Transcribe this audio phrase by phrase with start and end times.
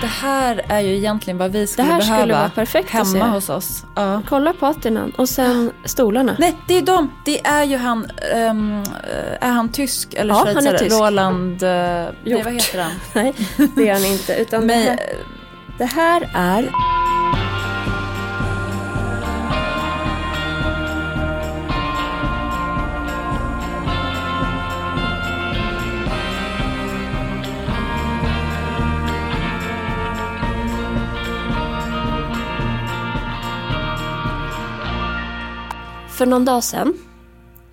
[0.00, 3.84] Det här är ju egentligen vad vi skulle behöva skulle vara perfekt hemma hos oss.
[3.94, 4.22] Ja.
[4.28, 6.36] Kolla patinan och sen stolarna.
[6.38, 7.10] Nej, det är de.
[7.24, 8.82] Det är ju han, ehm,
[9.40, 10.78] är han tysk eller Ja, han är schweizare?
[10.78, 10.96] tysk.
[11.00, 12.92] Roland, uh, nej, vad heter han?
[13.12, 13.34] Nej,
[13.76, 14.34] det är han inte.
[14.34, 14.98] Utan det, Men, här,
[15.78, 16.70] det här är...
[36.20, 36.94] För någon dag sedan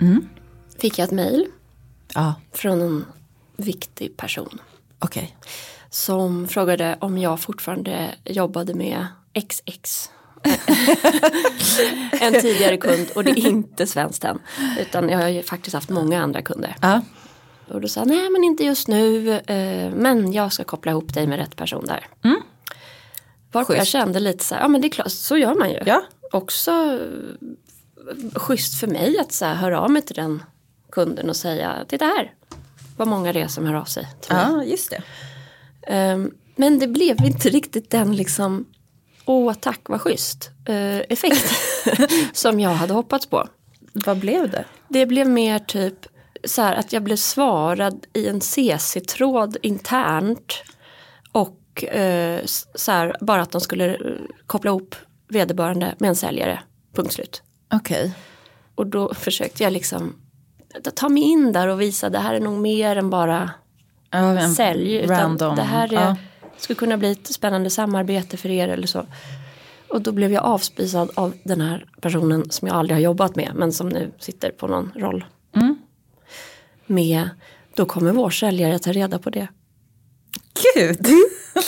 [0.02, 0.30] Mm.
[0.80, 1.46] fick jag ett mejl
[2.14, 3.06] Ja, från en
[3.58, 4.60] viktig person.
[5.00, 5.38] okej.
[5.90, 10.10] som frågade om jag fortfarande jobbade med XX.
[12.22, 14.40] en tidigare kund och det är inte svenskt än.
[14.80, 16.76] Utan jag har ju faktiskt haft många andra kunder.
[16.82, 17.02] Ja.
[17.68, 19.32] Och då sa han, nej men inte just nu.
[19.34, 22.08] Eh, men jag ska koppla ihop dig med rätt person där.
[22.24, 22.42] Mm.
[23.52, 25.80] Varför jag kände lite så här, ja men det är klart, så gör man ju.
[25.86, 26.04] Ja.
[26.32, 27.00] Också
[28.36, 30.44] schysst för mig att så här, höra av mig till den
[30.92, 32.34] kunden och säga, titta här.
[32.98, 35.02] Vad många det är som hör av sig ja, just det.
[35.88, 38.66] Ehm, Men det blev inte riktigt den liksom,
[39.26, 41.52] åh tack vad schysst, eh, effekt
[42.34, 43.48] som jag hade hoppats på.
[43.94, 44.66] Vad blev det?
[44.90, 46.06] Det blev mer typ
[46.44, 50.54] så här att jag blev svarad i en CC-tråd internt
[51.32, 51.84] och
[52.44, 54.00] s- så här, bara att de skulle eh,
[54.46, 54.96] koppla ihop
[55.30, 56.60] vederbörande med en säljare,
[56.94, 57.42] punkt slut.
[57.74, 58.14] Okej.
[58.76, 60.16] Och då försökte jag liksom
[60.96, 63.52] ta mig in där och visa det här är nog mer än bara
[64.12, 64.96] Ja, sälj.
[64.96, 65.56] Utan random.
[65.56, 66.16] det här är, Ja.
[66.58, 69.06] skulle kunna bli ett spännande samarbete för er eller så.
[69.90, 73.52] Och då blev jag avspisad av den här personen som jag aldrig har jobbat med
[73.56, 75.26] men som nu sitter på någon roll.
[75.56, 75.76] Mm.
[76.86, 77.30] Med,
[77.76, 79.48] då kommer vår säljare ta reda på det.
[80.76, 81.08] Gud!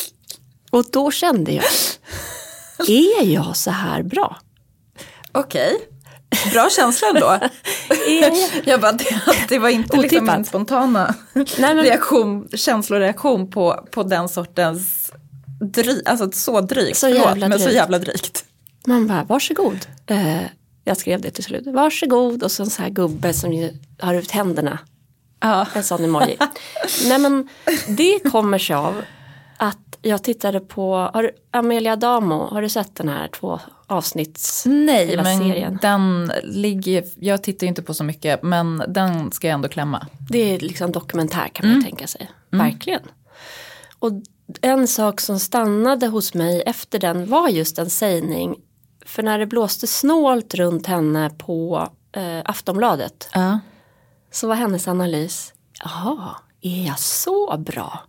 [0.72, 1.64] Och då kände jag,
[2.88, 4.38] är jag så här bra?
[5.32, 5.78] Okej.
[6.54, 7.40] Bra känsla ändå.
[8.66, 8.82] Jag?
[8.82, 9.06] Bara, det,
[9.50, 15.12] det var inte liksom min spontana Nej, men, reaktion, känsloreaktion på, på den sortens
[15.62, 17.76] dry, alltså så drygt, Så förlåt, jävla men så drygt.
[17.76, 18.46] jävla drygt.
[18.88, 19.78] Man bara, varsågod.
[20.08, 20.42] Eh,
[20.84, 24.14] jag skrev det till slut, varsågod och så en sån här gubbe som ju har
[24.14, 24.80] ut händerna
[25.42, 25.66] Ja.
[25.74, 26.38] En sån emoji.
[27.08, 27.50] Nej men
[27.88, 29.02] det kommer sig av
[29.58, 33.60] att jag tittade på, har du, Amelia Damo, har du sett den här två
[33.90, 34.66] avsnitts...
[34.66, 35.80] Nej, men serien.
[35.82, 40.08] den ligger, jag tittar ju inte på så mycket, men den ska jag ändå klämma.
[40.30, 42.32] Det är liksom dokumentär kan man ju tänka sig.
[42.50, 43.02] Verkligen.
[44.00, 44.12] Och
[44.62, 48.56] en sak som stannade hos mig efter den var just en sägning.
[49.06, 53.60] För när det blåste snålt runt henne på eh, Aftonbladet Ja.
[54.32, 58.00] så var hennes analys, jaha, är jag så bra?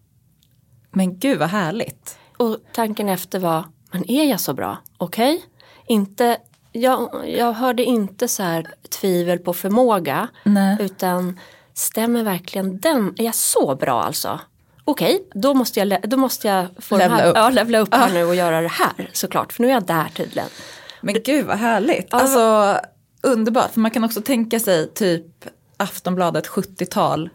[0.93, 2.19] Men gud vad härligt.
[2.37, 4.79] Och tanken efter var, men är jag så bra?
[4.99, 5.45] Okej?
[5.91, 6.37] Inte,
[6.73, 10.29] jag, jag hörde inte så här tvivel på förmåga.
[10.45, 10.77] Nej.
[10.81, 11.41] Utan
[11.75, 13.15] stämmer verkligen den?
[13.19, 14.41] Är jag så bra alltså?
[14.85, 17.37] Okej, då måste jag, då måste jag få Levla här, upp.
[17.37, 19.53] Ja, levla upp här nu och göra det här såklart.
[19.53, 20.49] För nu är jag där tydligen.
[21.01, 22.15] Men gud vad härligt.
[22.15, 22.77] Alltså
[23.21, 25.27] underbart, för man kan också tänka sig typ
[25.77, 27.31] Aftonbladet 70-tal.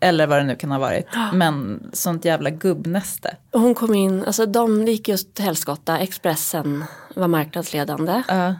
[0.00, 1.06] Eller vad det nu kan ha varit.
[1.32, 3.36] Men sånt jävla gubbnäste.
[3.50, 6.84] Och hon kom in, alltså de gick just till helskotta, Expressen
[7.14, 8.22] var marknadsledande.
[8.28, 8.54] Ja.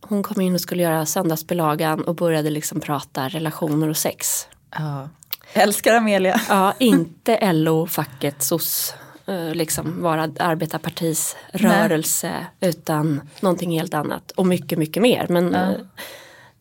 [0.00, 4.48] Hon kom in och skulle göra söndagsbilagan och började liksom prata relationer och sex.
[4.70, 5.08] Ja.
[5.52, 6.40] Älskar Amelia.
[6.48, 8.94] Ja, inte LO, facket, SOS,
[9.26, 15.26] eh, liksom vara arbetarpartis rörelse utan någonting helt annat och mycket, mycket mer.
[15.28, 15.70] Men eh,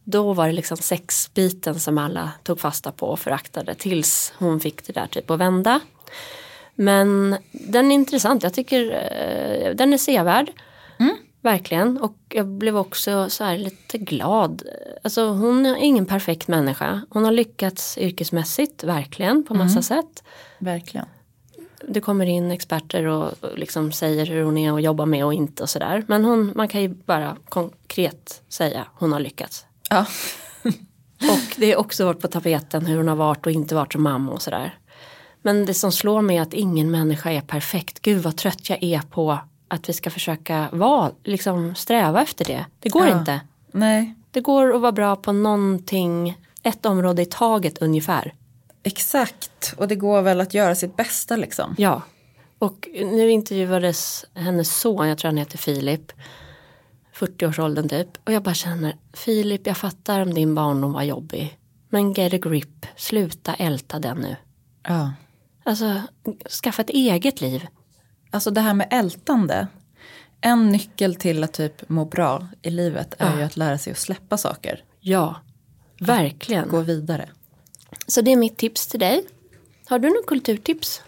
[0.06, 4.88] då var det liksom sexbiten som alla tog fasta på och föraktade tills hon fick
[4.88, 5.80] det där typ att vända.
[6.76, 10.52] Men den är intressant, jag tycker eh, den är sevärd.
[11.46, 14.64] Verkligen och jag blev också så här lite glad.
[15.04, 17.02] Alltså hon är ingen perfekt människa.
[17.10, 20.24] Hon har lyckats yrkesmässigt, verkligen på massa sätt.
[20.60, 21.06] Verkligen.
[21.88, 25.34] Det kommer in experter och och liksom säger hur hon är och jobbar med och
[25.34, 26.04] inte och sådär.
[26.08, 29.66] Men hon, man kan ju bara konkret säga hon har lyckats.
[29.90, 30.06] Ja.
[31.32, 34.04] Och det är också varit på tapeten hur hon har varit och inte varit som
[34.04, 34.78] mamma och sådär.
[35.42, 38.00] Men det som slår mig är att ingen människa är perfekt.
[38.02, 42.66] Gud vad trött jag är på att vi ska försöka vara, liksom sträva efter det.
[42.80, 43.20] Det går Ja.
[43.20, 43.42] inte.
[43.72, 48.34] Nej, Det går att vara bra på någonting, ett område i taget ungefär.
[48.84, 49.74] exakt.
[49.78, 51.76] Och det går väl att göra sitt bästa liksom.
[51.78, 52.02] Ja.
[52.60, 56.12] Och nu intervjuades hennes son, jag tror han heter Filip.
[57.16, 58.08] 40-årsåldern typ.
[58.24, 61.60] Och jag bara känner, Filip jag fattar om din barndom var jobbig.
[61.90, 64.36] Men get a grip, sluta älta den nu.
[64.84, 65.14] Ja.
[65.64, 66.02] Alltså,
[66.64, 67.68] skaffa ett eget liv.
[68.32, 69.68] Alltså det här med ältande.
[70.42, 73.38] En nyckel till att typ må bra i livet är Ja.
[73.38, 74.84] ju att lära sig att släppa saker.
[75.00, 75.36] Ja,
[76.00, 76.70] verkligen.
[76.70, 77.30] Gå vidare.
[78.08, 79.24] Så det är mitt tips till dig.
[79.86, 81.02] Har du något kulturtips?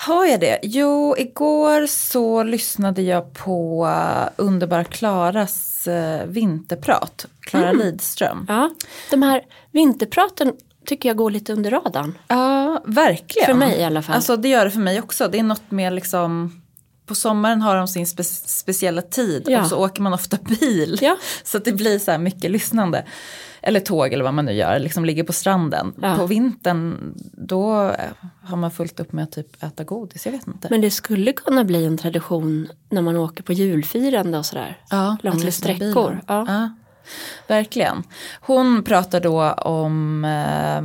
[0.00, 0.58] Har jag det?
[0.62, 7.26] Jo, igår så lyssnade jag på uh, underbara Klaras uh, vinterprat.
[7.40, 8.44] Klara Lidström.
[8.48, 8.70] Ja,
[9.10, 9.42] de här
[9.72, 10.52] vinterpraten
[10.86, 12.18] tycker jag går lite under radarn.
[12.28, 13.46] Ja, verkligen.
[13.46, 14.14] För mig i alla fall.
[14.14, 15.28] Alltså det gör det för mig också.
[15.28, 16.60] Det är något mer liksom
[17.06, 19.60] på sommaren har de sin spe speciella tid Ja.
[19.60, 20.98] och så åker man ofta bil.
[21.00, 21.16] Ja.
[21.44, 23.04] Så det blir så här mycket lyssnande.
[23.62, 25.92] Eller tåg eller vad man nu gör, liksom ligger på stranden.
[26.02, 26.14] Ja.
[26.16, 27.94] På vintern då eh,
[28.42, 30.68] har man fullt upp med att typ äta godis, jag vet inte.
[30.70, 34.78] Men det skulle kunna bli en tradition när man åker på julfirande och sådär.
[34.90, 36.20] Ja, Långa sträckor.
[36.26, 36.44] Ja.
[36.48, 36.70] Ja,
[37.46, 38.02] verkligen.
[38.40, 40.80] Hon pratar då om, eh,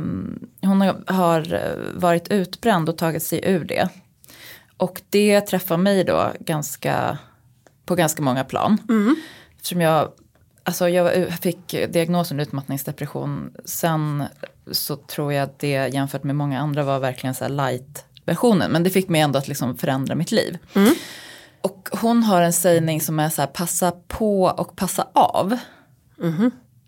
[0.68, 3.88] hon har- varit utbränd och tagit sig ur det.
[4.76, 7.18] Och det träffar mig då ganska,
[7.86, 8.78] på ganska många plan.
[9.56, 10.08] Eftersom jag,
[10.66, 13.52] alltså jag fick diagnosen utmattningsdepression.
[13.64, 14.24] Sen
[14.72, 18.70] så tror jag att det jämfört med många andra var verkligen så light-versionen.
[18.70, 20.58] Men det fick mig ändå att liksom förändra mitt liv.
[21.60, 25.56] Och hon har en sägning som är så här, passa på och passa av.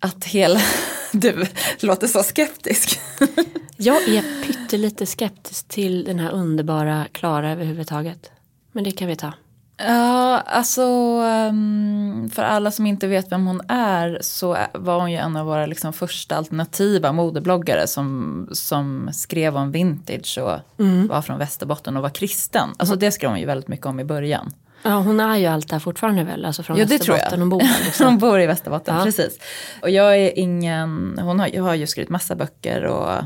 [0.00, 0.60] Att hela,
[1.12, 1.46] du
[1.81, 3.00] låter så skeptisk.
[3.76, 8.31] Jag är pyttelite skeptisk till den här underbara Klara överhuvudtaget.
[8.72, 9.32] Men det kan vi ta.
[9.78, 10.82] Ja, alltså
[11.26, 15.46] ehm, för alla som inte vet vem hon är så var hon ju en av
[15.46, 20.60] våra liksom första alternativa modebloggare som, som skrev om vintage och
[21.08, 22.69] var från Västerbotten och var kristen.
[22.76, 24.50] Alltså det skrev hon ju väldigt mycket om i början.
[24.82, 27.22] Ja, hon är ju allt där fortfarande väl, alltså från Ja, det tror jag.
[27.22, 28.06] Västerbotten och bor liksom.
[28.08, 29.04] Hon bor i Västerbotten, Ja.
[29.04, 29.38] precis.
[29.82, 33.24] Och jag är ingen, hon har, jag har ju skrivit massa böcker och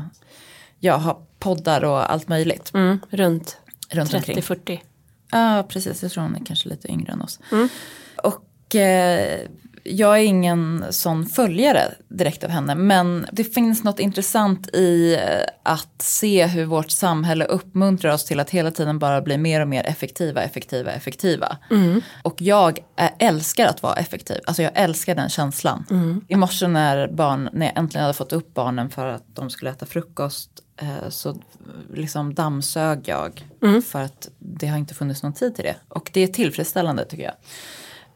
[0.79, 3.57] jag har poddar och allt möjligt mm, runt
[3.89, 4.37] runt omkring.
[4.37, 4.79] 30-40.
[5.33, 6.03] Ja, precis.
[6.03, 7.39] Jag tror hon är kanske lite yngre än oss.
[8.23, 9.39] Och eh,
[9.85, 12.75] jag är ingen sån följare direkt av henne.
[12.75, 15.21] Men det finns något intressant i eh,
[15.63, 19.67] att se hur vårt samhälle uppmuntrar oss till att hela tiden bara bli mer och
[19.67, 21.57] mer effektiva, effektiva, effektiva.
[22.23, 22.79] Och jag
[23.19, 24.37] älskar att vara effektiv.
[24.45, 25.85] Alltså jag älskar den känslan.
[26.27, 29.71] I morse när, barn, när jag äntligen hade fått upp barnen för att de skulle
[29.71, 31.35] äta frukost eh, så
[31.93, 33.47] liksom dammsög jag
[33.85, 35.75] för att det har inte funnits någon tid till det.
[35.87, 37.35] Och det är tillfredsställande tycker jag.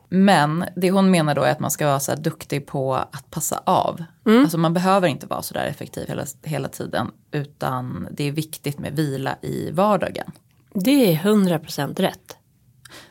[0.10, 3.32] Men det hon menar då är att man ska vara så här duktig på att
[3.32, 4.04] passa av.
[4.24, 8.80] Alltså man behöver inte vara så där effektiv hela, hela tiden utan det är viktigt
[8.80, 10.32] med vila i vardagen.
[10.74, 12.38] Det är 100% rätt.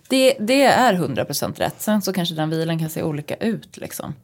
[0.08, 1.74] Det, det är 100% rätt.
[1.78, 4.14] Sen så kanske den vilan kan se olika ut liksom.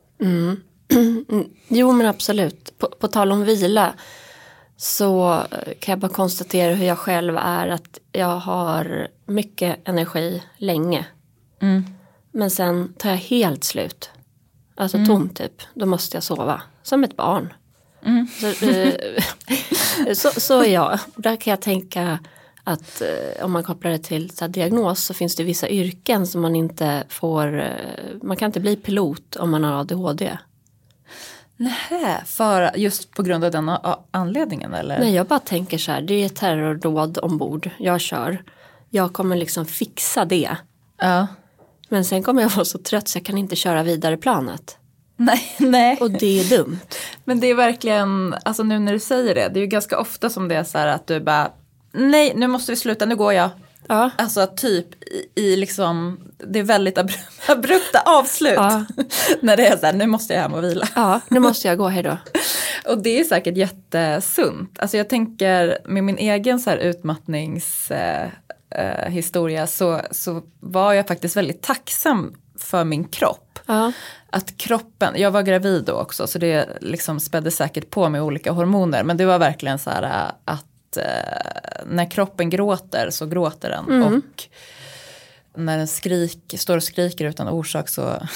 [1.69, 2.79] Jo men absolut.
[2.79, 3.95] På, på tal om vila
[4.83, 10.43] så eh, kan jag bara konstatera hur jag själv är att jag har mycket energi
[10.57, 11.07] länge.
[12.33, 14.11] Men sen tar jag helt slut.
[14.75, 15.63] Alltså tom typ.
[15.75, 16.63] Då måste jag sova.
[16.83, 17.53] Som ett barn.
[18.41, 20.99] Så, eh, så, så är jag.
[21.17, 22.19] Där kan jag tänka
[22.65, 26.27] att eh, om man kopplar det till så här, diagnos så finns det vissa yrken
[26.27, 27.61] som man inte får.
[27.61, 27.71] Eh,
[28.23, 30.39] man kan inte bli pilot om man har ADHD.
[31.63, 33.71] Nähä, för just på grund av den
[34.11, 34.99] anledningen eller?
[34.99, 38.43] Nej, jag bara tänker så här, det är terrordåd ombord, jag kör.
[38.91, 40.57] Jag kommer liksom fixa det.
[40.99, 41.27] Ja.
[41.89, 44.77] Men sen kommer jag vara så trött så jag kan inte köra vidare planet.
[45.17, 45.97] Nej, nej.
[46.01, 46.79] Och det är dumt.
[47.25, 50.31] Men det är verkligen, alltså nu när du säger det, det är ju ganska ofta
[50.31, 51.51] som det är så här att du bara,
[51.93, 53.51] nej nu måste vi sluta, nu går jag.
[53.89, 54.11] Ja.
[54.19, 58.55] Alltså typ i, i liksom, det är väldigt abru- abrupta avslut.
[58.57, 58.85] Ja.
[59.41, 60.89] när det är så här, nu måste jag hem och vila.
[60.95, 62.17] Ja, nu måste jag gå, hej då.
[62.93, 64.79] Och det är säkert jättesunt.
[64.79, 68.31] Alltså jag tänker med min egen så här utmattningshistoria
[68.71, 73.59] eh, historia så, så var jag faktiskt väldigt tacksam för min kropp.
[73.67, 73.93] Ja.
[74.31, 78.53] Att kroppen, jag var gravid då också så det liksom spädde säkert på med olika
[78.53, 79.05] hormoner.
[79.05, 80.55] Men det var verkligen så här äh,
[80.93, 84.03] att eh, när kroppen gråter så gråter den.
[84.03, 84.49] Och
[85.55, 88.27] när den skrik, står och skriker utan orsak så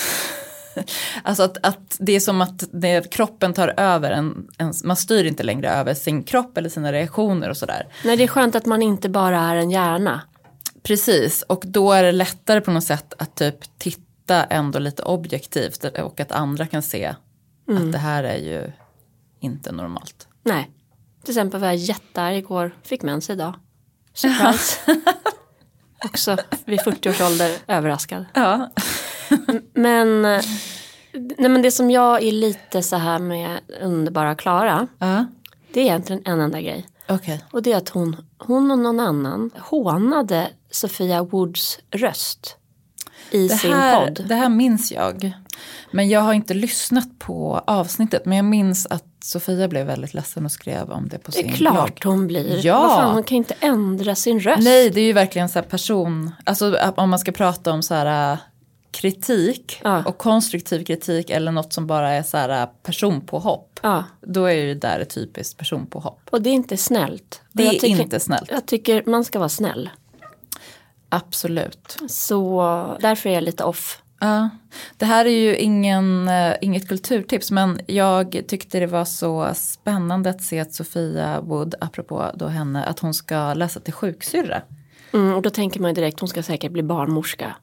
[1.22, 5.24] Alltså att, att det är som att det, kroppen tar över en, en, man styr
[5.24, 7.88] inte längre över sin kropp eller sina reaktioner och sådär.
[8.04, 10.22] Nej, det är skönt att man inte bara är en hjärna.
[10.82, 15.84] Precis, och då är det lättare på något sätt att typ titta ändå lite objektivt
[15.84, 17.14] och att andra kan se
[17.68, 18.72] att det här är ju
[19.40, 20.28] inte normalt.
[20.42, 20.70] Nej.
[21.26, 23.54] Till exempel var jag jättearg igår, fick mens idag.
[24.14, 24.78] Surprise.
[26.04, 28.24] Också vid 40 års ålder överraskad.
[28.34, 28.70] Ja.
[29.74, 30.42] Men, nej,
[31.38, 34.86] men det som jag är lite så här med underbara Klara.
[34.98, 35.24] Ja,
[35.72, 36.86] Det är egentligen en enda grej.
[37.08, 37.44] okej.
[37.52, 42.56] Och det är att hon, hon och någon annan hånade Sofia Woods röst
[43.30, 44.24] i Det sin här, podd.
[44.28, 45.32] det här minns jag.
[45.90, 48.24] Men jag har inte lyssnat på avsnittet.
[48.26, 51.42] Men jag minns att Sofia blev väldigt ledsen och skrev om det på Det är
[51.42, 52.12] sin klart blogg.
[52.14, 52.66] hon blir.
[52.66, 52.80] Ja.
[52.80, 54.62] Vad fan, hon kan inte ändra sin röst.
[54.64, 57.94] Nej, det är ju verkligen så här person, alltså om man ska prata om så
[57.94, 58.38] här äh,
[58.90, 60.04] kritik Ja.
[60.04, 63.80] och konstruktiv kritik eller något som bara är så här äh, personpåhopp.
[63.82, 66.20] Ja, Då är ju det där ett typiskt personpåhopp.
[66.30, 67.40] och det är inte snällt.
[67.42, 68.50] Och Det är tycker, inte snällt.
[68.50, 69.90] Jag tycker man ska vara snäll.
[71.08, 71.96] Absolut.
[72.08, 74.02] Så därför är jag lite off.
[74.20, 74.48] Ja.
[74.96, 80.30] Det här är ju ingen, äh, inget kulturtips men jag tyckte det var så spännande
[80.30, 84.62] att se att Sofia Wood, apropå då henne, att hon ska läsa till sjuksyrra.
[85.12, 87.56] Mm, och då tänker man ju direkt, hon ska säkert bli barnmorska.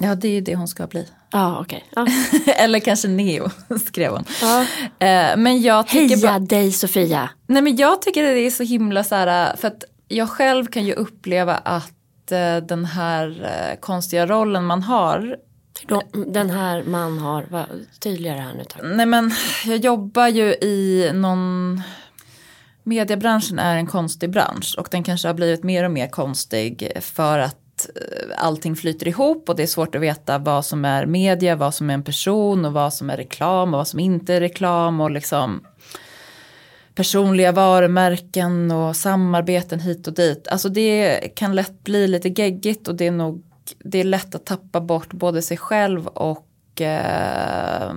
[0.00, 1.08] Ja, det är ju det hon ska bli.
[1.30, 1.84] Ja, okej.
[1.94, 2.06] Ja.
[2.56, 3.50] Eller kanske neo,
[3.86, 4.24] skrev hon.
[4.42, 4.60] Ja.
[5.06, 7.30] Eh, Men jag tycker Heja bara, dig Sofia!
[7.46, 10.84] nej men jag tycker det är så himla så här, för att jag själv kan
[10.84, 15.36] ju uppleva att eh, den här eh, konstiga rollen man har,
[15.86, 17.66] då, den här man har, var
[18.00, 18.82] tydligare här nu tack.
[18.84, 19.30] nej men
[19.66, 21.82] jag jobbar ju i någon,
[22.82, 27.38] mediebranschen är en konstig bransch och den kanske har blivit mer och mer konstig för
[27.38, 31.56] att eh, allting flyter ihop och det är svårt att veta vad som är media,
[31.56, 34.40] vad som är en person och vad som är reklam och vad som inte är
[34.40, 35.64] reklam och liksom
[36.94, 40.48] personliga varumärken och samarbeten hit och dit.
[40.48, 43.47] Alltså det kan lätt bli lite geggigt och det är nog
[43.78, 47.92] det är lätt att tappa bort både sig själv och eh,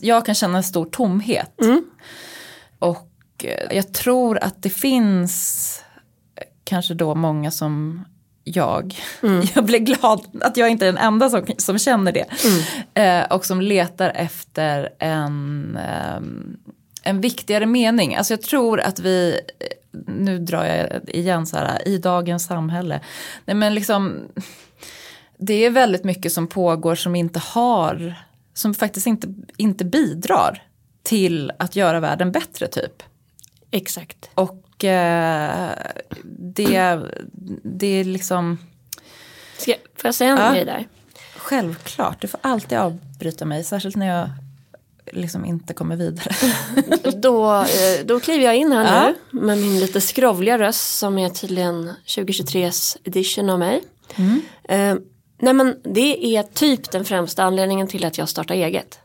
[0.00, 1.52] jag kan känna en stor tomhet.
[2.78, 3.10] Och
[3.44, 5.82] eh, jag tror att det finns
[6.36, 8.04] eh, kanske då många som
[8.44, 8.96] jag.
[9.54, 12.26] Jag blir glad att jag inte är den enda som, som känner det.
[13.02, 16.56] Eh, och som letar efter en, ehm,
[17.02, 18.14] en viktigare mening.
[18.14, 23.00] Alltså jag tror att vi, eh, nu drar jag igen så här, i dagens samhälle.
[23.44, 24.28] Nej men liksom,
[25.38, 28.14] det är väldigt mycket som pågår som inte har,
[28.54, 30.62] som faktiskt inte, inte bidrar
[31.02, 33.02] till att göra världen bättre typ.
[33.70, 34.30] Exakt.
[34.34, 35.70] Och eh,
[36.38, 37.00] det,
[37.62, 38.58] det är liksom
[39.58, 40.52] Ska, får jag säga en Ja.
[40.52, 40.86] grej där?
[41.36, 42.20] självklart.
[42.20, 44.30] Du får alltid avbryta mig, särskilt när jag
[45.12, 46.34] liksom inte kommer vidare.
[47.20, 49.14] Då, eh, då kliver jag in här Ja.
[49.30, 53.82] nu med min lite skrovliga röst som är tydligen 2023s edition av mig.
[54.16, 54.40] Mm.
[55.38, 58.98] Nej men det är typ den främsta anledningen till att jag startar eget.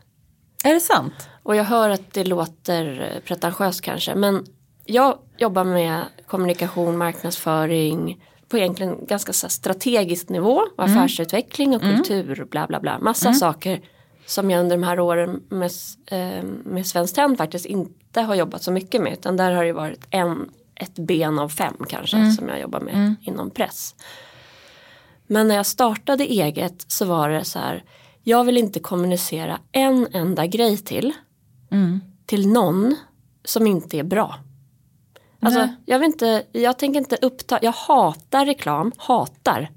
[0.64, 1.28] är det sant?
[1.42, 4.46] Och jag hör att det låter eh, pretentiöst kanske men
[4.84, 12.66] jag jobbar med kommunikation, marknadsföring på egentligen ganska strategisk nivå och affärsutveckling och kultur bla
[12.66, 12.98] bla bla.
[12.98, 13.80] Massa saker
[14.26, 15.70] som jag under de här åren med,
[16.06, 19.72] eh, med Svenskt Tenn faktiskt inte har jobbat så mycket med utan där har det
[19.72, 23.94] varit en, ett ben av fem kanske som jag jobbar med inom press.
[25.32, 27.84] Men när jag startade eget så var det så här
[28.22, 31.12] jag vill inte kommunicera en enda grej till
[32.26, 32.96] till någon
[33.44, 34.38] som inte är bra.
[35.40, 35.76] Alltså, Nej.
[35.86, 39.70] jag, vill inte, jag tänker inte uppta, jag hatar reklam, hatar.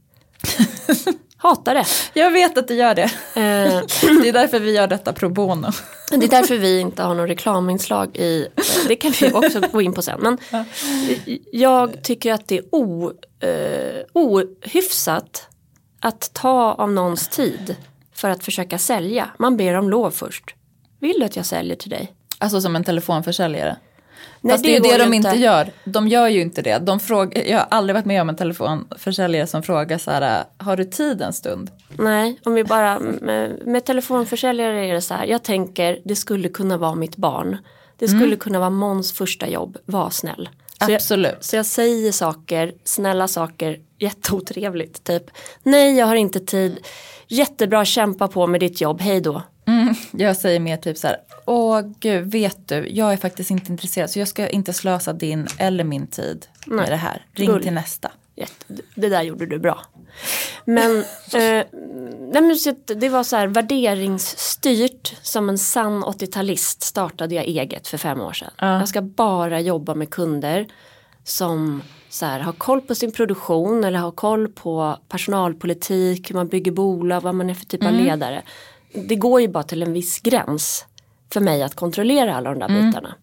[1.46, 1.86] hatar det.
[2.14, 3.04] Jag vet att du gör det.
[3.04, 3.82] Eh,
[4.22, 5.72] Det är därför vi gör detta pro bono.
[6.10, 9.82] det är därför vi inte har någon reklaminslag i, eh, det kan vi också gå
[9.82, 10.20] in på sen.
[10.22, 10.38] Men
[11.52, 15.48] jag tycker att det är o, eh, ohyfsat
[16.00, 17.76] att ta av någons tid
[18.14, 19.30] för att försöka sälja.
[19.40, 20.56] Man ber om lov först.
[21.00, 22.14] Vill du att jag säljer till dig?
[22.38, 23.78] Alltså som en telefonförsäljare.
[24.50, 25.72] Fast det är ju det de inte gör.
[25.84, 26.78] De gör ju inte det.
[26.78, 30.78] De frågar, jag har aldrig varit med om en telefonförsäljare som frågar så här, har
[30.78, 31.72] du tid en stund?
[31.98, 35.26] Nej, om vi bara med, med telefonförsäljare är det så här.
[35.26, 37.58] Jag tänker det skulle kunna vara mitt barn.
[37.98, 39.78] Det skulle kunna vara Måns första jobb.
[39.86, 40.50] Var snäll.
[40.86, 41.44] Så jag, Absolut.
[41.44, 45.04] så jag säger saker, snälla saker, jätteotrevligt.
[45.04, 45.24] Typ,
[45.64, 46.80] nej jag har inte tid.
[47.28, 49.42] Jättebra, kämpa på med ditt jobb, hej då.
[49.68, 53.72] Mm, jag säger mer typ så här, åh gud, vet du, jag är faktiskt inte
[53.72, 56.76] intresserad så jag ska inte slösa din eller min tid Nej.
[56.76, 57.26] med det här.
[57.34, 57.64] Ring Gull.
[57.64, 58.12] till nästa.
[58.36, 58.66] Jätte,
[58.96, 59.82] det där gjorde du bra.
[60.66, 60.98] Men,
[61.34, 61.66] eh,
[62.86, 68.34] det var så här värderingsstyrt som en sann 80-talist startade jag eget för fem år
[68.34, 68.52] sedan.
[68.58, 70.68] Jag ska bara jobba med kunder
[71.24, 71.82] som
[72.16, 76.72] så här, har koll på sin produktion eller har koll på personalpolitik, hur man bygger
[76.72, 78.42] bolag, vad man är för typ av ledare.
[78.94, 80.86] Det går ju bara till en viss gräns
[81.34, 83.16] för mig att kontrollera alla de där bitarna.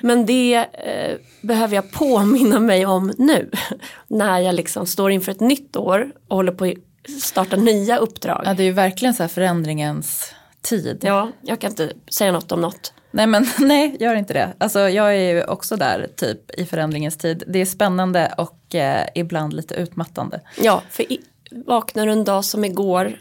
[0.00, 3.50] Men det eh, behöver jag påminna mig om nu.
[4.06, 8.42] När jag liksom står inför ett nytt år och håller på att starta nya uppdrag.
[8.44, 10.98] Ja, det är ju verkligen så här förändringens tid.
[11.02, 12.92] Ja, jag kan inte säga något om något.
[13.16, 14.52] Nej men nej, gör inte det.
[14.58, 17.42] Alltså jag är ju också där typ i förändringens tid.
[17.46, 20.40] Det är spännande och eh, ibland lite utmattande.
[20.60, 21.20] Ja, för i,
[21.66, 23.18] vaknar du en dag som igår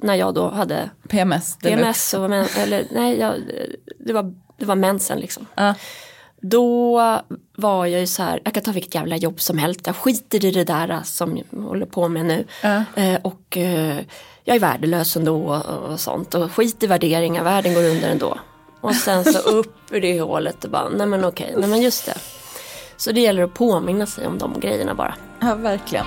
[0.00, 1.58] när jag då hade PMS.
[1.58, 3.34] PMS och men, eller nej, jag,
[3.98, 5.46] det, var, det var mensen liksom.
[5.54, 5.74] Ja.
[6.40, 6.98] Då
[7.56, 10.44] var jag ju så här, jag kan ta vilket jävla jobb som helst, jag skiter
[10.44, 12.44] i det där som jag håller på med nu.
[12.62, 12.84] Ja.
[12.96, 13.98] Eh, och eh,
[14.44, 18.38] jag är värdelös ändå och, och sånt och skit i värderingar, världen går under ändå.
[18.84, 22.06] Och sen så upp ur det hålet och bara, nej men okej, nej men just
[22.06, 22.14] det.
[22.96, 25.14] Så det gäller att påminna sig om de grejerna bara.
[25.40, 26.06] ja, verkligen.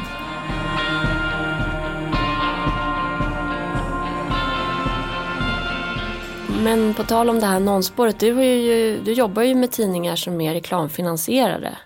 [6.64, 10.42] Men på tal om det här annonsspåret, du, ju, du jobbar ju med tidningar som
[10.42, 11.78] är reklamfinansierade.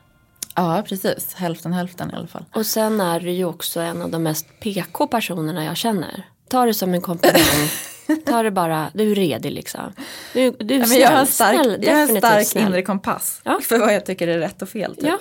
[0.55, 1.33] Ja, precis.
[1.33, 2.45] Hälften hälften i alla fall.
[2.55, 6.25] Och sen är du ju också en av de mest PK-personerna jag känner.
[6.50, 7.69] Ta det som en komplimang.
[8.15, 9.94] Ta det bara, du är redig liksom.
[10.34, 12.48] Du, du är Ja, men snäll, jag har en stark, snäll, jag har en stark
[12.48, 12.63] snäll.
[12.68, 13.60] inre kompass Ja.
[13.63, 14.96] för vad jag tycker är rätt och fel.
[14.96, 15.06] Typ.
[15.06, 15.18] Ja,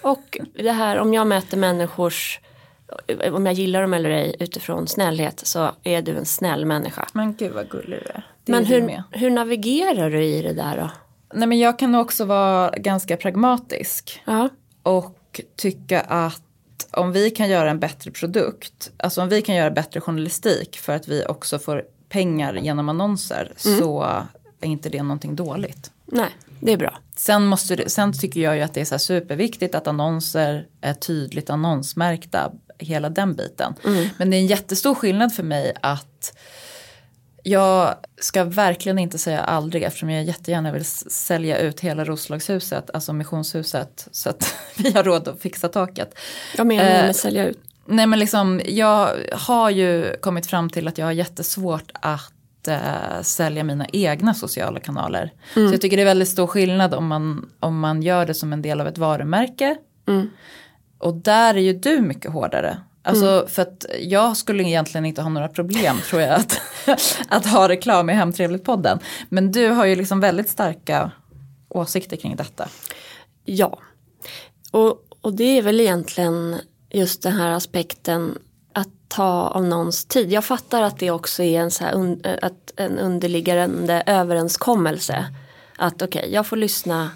[0.00, 2.40] och det här om jag möter människors,
[3.32, 7.06] om jag gillar dem eller ej utifrån snällhet så är du en snäll människa.
[7.12, 8.26] Men gud vad gullig du är.
[8.44, 9.02] Det Men är hur, med.
[9.10, 10.90] hur navigerar du i det där då?
[11.34, 14.22] Nej, men jag kan också vara ganska pragmatisk.
[14.24, 14.48] Ja,
[14.82, 16.42] och tycka att
[16.90, 20.92] om vi kan göra en bättre produkt, alltså om vi kan göra bättre journalistik för
[20.92, 24.02] att vi också får pengar genom annonser så
[24.60, 25.90] är inte det någonting dåligt.
[26.06, 26.98] nej, det är bra.
[27.16, 30.94] Sen, måste det, sen tycker jag ju att det är så superviktigt att annonser är
[30.94, 33.74] tydligt annonsmärkta, hela den biten.
[34.16, 36.32] Men det är en jättestor skillnad för mig att
[37.42, 43.12] jag ska verkligen inte säga aldrig eftersom jag jättegärna vill sälja ut hela Roslagshuset, alltså
[43.12, 46.18] missionshuset, så att vi har råd att fixa taket.
[46.56, 47.60] Jag menar Eh, med sälja ut.
[47.90, 53.22] Nej men liksom, jag har ju kommit fram till att jag har jättesvårt att eh,
[53.22, 55.32] sälja mina egna sociala kanaler.
[55.54, 58.52] Så jag tycker det är väldigt stor skillnad om man, om man gör det som
[58.52, 59.76] en del av ett varumärke.
[60.98, 62.78] Och där är ju du mycket hårdare.
[63.02, 66.60] Alltså för att jag skulle egentligen inte ha några problem tror jag att,
[67.28, 68.98] att ha reklam i Hemtrevligt-podden.
[69.28, 71.10] Men du har ju liksom väldigt starka
[71.68, 72.68] åsikter kring detta.
[73.44, 73.78] Ja,
[74.70, 76.56] och, och det är väl egentligen
[76.90, 78.38] just den här aspekten
[78.72, 80.32] att ta av någons tid.
[80.32, 85.34] Jag fattar att det också är en, så här un, att en underliggande överenskommelse.
[85.76, 87.10] Att okej, jag får lyssna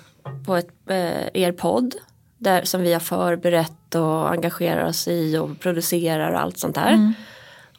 [0.46, 1.94] på ett, eh, er podd
[2.38, 7.14] där, som vi har förberett och engagerar oss i och producerar och allt sånt där.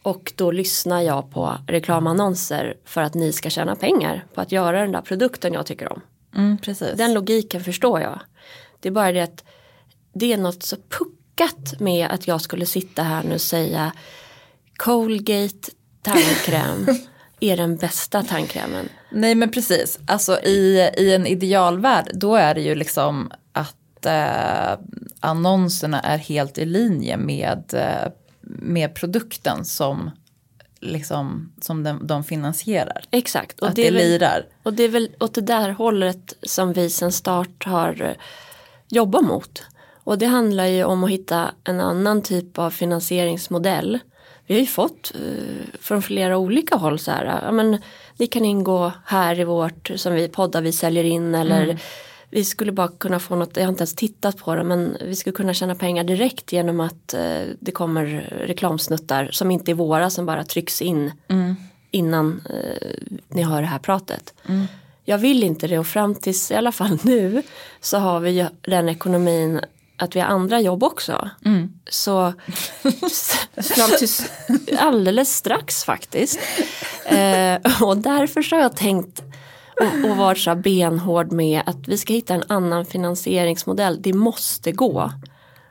[0.03, 4.81] Och då lyssnar jag på reklamannonser för att ni ska tjäna pengar på att göra
[4.81, 6.01] den där produkten jag tycker om.
[6.35, 6.57] Mm.
[6.97, 8.19] Den logiken förstår jag.
[8.79, 9.43] Det är bara det att
[10.13, 10.77] det är något så
[11.35, 13.91] puckat med att jag skulle sitta här nu och säga
[14.77, 16.87] Colgate tandkräm
[17.39, 18.89] är den bästa tandkrämen.
[19.11, 24.79] Nej men precis, alltså i, i en idealvärld då är det ju liksom att eh,
[25.19, 30.11] annonserna är helt i linje med, eh, med produkten som,
[30.79, 33.03] liksom, som de, de finansierar.
[33.11, 33.59] Exakt.
[33.59, 34.45] Och att det, det, är väl, lirar.
[34.63, 38.15] och det är väl åt det där hållet som vi sen start har eh,
[38.89, 39.63] jobbat mot.
[40.03, 43.99] Och det handlar ju om att hitta en annan typ av finansieringsmodell.
[44.47, 47.77] Vi har ju fått eh, från flera olika håll så här, ja, men
[48.17, 51.79] ni kan ingå här i vårt, som vi poddar vi säljer in eller
[52.29, 55.15] vi skulle bara kunna få något, jag har inte ens tittat på det men vi
[55.15, 58.05] skulle kunna tjäna pengar direkt genom att eh, det kommer
[58.47, 61.11] reklamsnuttar som inte är våra som bara trycks in
[61.91, 62.87] innan eh,
[63.27, 64.33] ni hör det här pratet.
[65.05, 67.43] Jag vill inte det och fram tills i alla fall nu
[67.81, 69.61] så har vi den ekonomin
[69.97, 71.29] att vi har andra jobb också.
[71.89, 72.33] Så
[73.05, 74.31] s- fram tills
[74.79, 76.39] alldeles strax faktiskt.
[77.05, 79.23] Eh, och därför så har jag tänkt
[79.81, 84.01] och, och varit så benhård med att vi ska hitta en annan finansieringsmodell.
[84.01, 85.11] Det måste gå.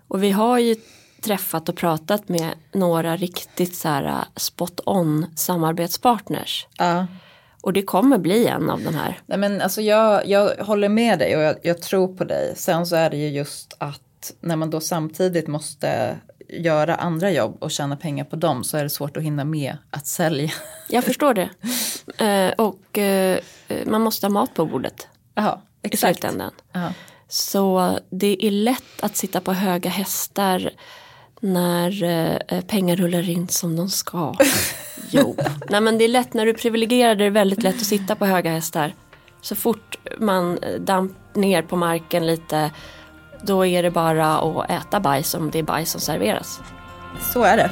[0.08, 0.76] Och vi har ju
[1.24, 6.66] träffat och pratat med några riktigt så här uh, spot on samarbetspartners.
[6.78, 7.06] Ja.
[7.61, 9.20] Och det kommer bli en av de här.
[9.26, 12.52] Nej, men alltså jag, jag håller med dig och jag, jag tror på dig.
[12.56, 14.00] Sen så är det ju just att
[14.40, 18.82] när man då samtidigt måste göra andra jobb och tjäna pengar på dem så är
[18.82, 20.52] det svårt att hinna med att sälja.
[20.88, 21.48] Jag förstår det.
[22.24, 23.38] Eh, och eh,
[23.87, 25.40] man måste ha mat på bordet i
[25.82, 26.20] exakt.
[26.20, 26.50] slutändan.
[26.72, 26.92] Ja.
[27.28, 30.70] Så det är lätt att sitta på höga hästar
[31.40, 34.35] när eh, pengar rullar in som de ska.
[35.11, 35.37] jo.
[35.70, 38.16] Nej men det är lätt när du är privilegierad är det väldigt lätt att sitta
[38.16, 38.94] på höga hästar.
[39.40, 42.70] Så fort man eh, damp ner på marken lite
[43.42, 46.61] då är det bara att äta bajs om det är bajs som serveras.
[47.33, 47.70] Så är det.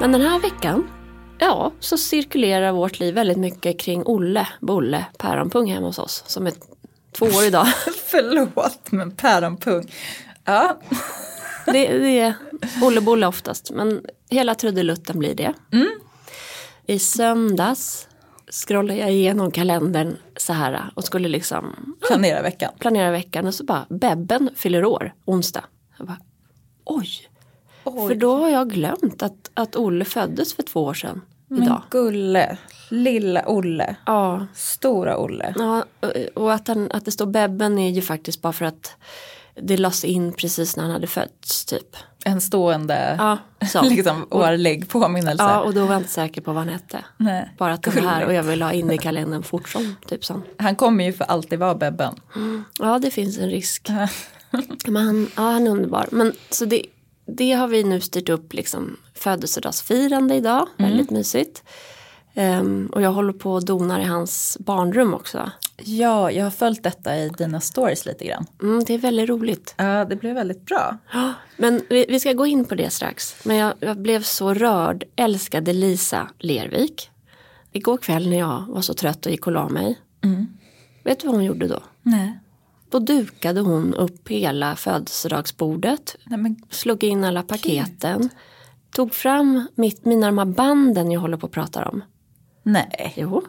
[0.00, 0.88] Men den här veckan,
[1.38, 6.24] ja, så cirkulerar vårt liv väldigt mycket kring Olle, Bolle, Päronpung hemma hos oss.
[6.26, 6.52] Som är
[7.12, 7.66] två år idag.
[8.06, 9.92] Förlåt, men Päronpung.
[10.44, 10.78] Ja.
[11.66, 12.34] det, det,
[12.80, 15.52] är Olle Bolle oftast, men hela trudelutten blir det.
[15.72, 15.88] Mm.
[16.86, 18.08] I söndags
[18.50, 22.72] scrollade jag igenom kalendern så här och skulle liksom Planera veckan.
[22.78, 25.64] planera veckan och så bara Bebben fyller år onsdag.
[25.98, 26.18] Jag bara,
[26.84, 27.08] oj.
[27.84, 31.82] För då har jag glömt att, att Olle föddes för två år sedan Men idag.
[31.90, 32.56] gulle,
[32.88, 35.54] lilla Olle, Ja, stora Olle.
[35.58, 35.84] ja,
[36.34, 38.92] och att, han, att det står Bebben är ju faktiskt bara för att
[39.62, 41.96] det lades in precis när han hade fötts typ.
[42.26, 43.38] En stående Ja,
[43.82, 45.44] liksom, årlig påminnelse.
[45.44, 47.04] Ja, och då var jag inte säker på vad han hette.
[47.16, 47.54] Nej.
[47.58, 49.96] Bara att den var här och jag vill ha in i kalendern fort som.
[50.06, 50.42] Typ sån.
[50.58, 52.14] Han kommer ju för alltid vara Bebben.
[52.78, 53.88] Ja, det finns en risk.
[54.86, 56.08] Men han, ja, han är underbar.
[56.10, 56.82] Men, så det,
[57.26, 60.68] det har vi nu styrt upp liksom födelsedagsfirande idag.
[60.76, 61.62] Väldigt mysigt.
[62.34, 65.50] Ehm, och jag håller på och donar i hans barnrum också.
[65.76, 68.46] Ja, jag har följt detta i dina stories lite grann.
[68.62, 69.74] Mm, det är väldigt roligt.
[69.76, 70.98] Ja, det blev väldigt bra.
[71.12, 73.44] Ja, Men vi, vi ska gå in på det strax.
[73.44, 75.04] Men jag, jag blev så rörd.
[75.16, 77.10] Älskade Lisa Lervik.
[77.72, 79.98] Igår kväll när jag var så trött och gick och la mig.
[81.04, 81.80] Vet du vad hon gjorde då?
[82.02, 82.38] Nej.
[82.90, 86.16] Då dukade hon upp hela födelsedagsbordet.
[86.24, 88.28] Nej men Slog in alla paketen.
[88.90, 92.02] Tog fram mitt, mina de här banden jag håller på att prata om.
[92.64, 93.12] Nej.
[93.16, 93.42] Jo.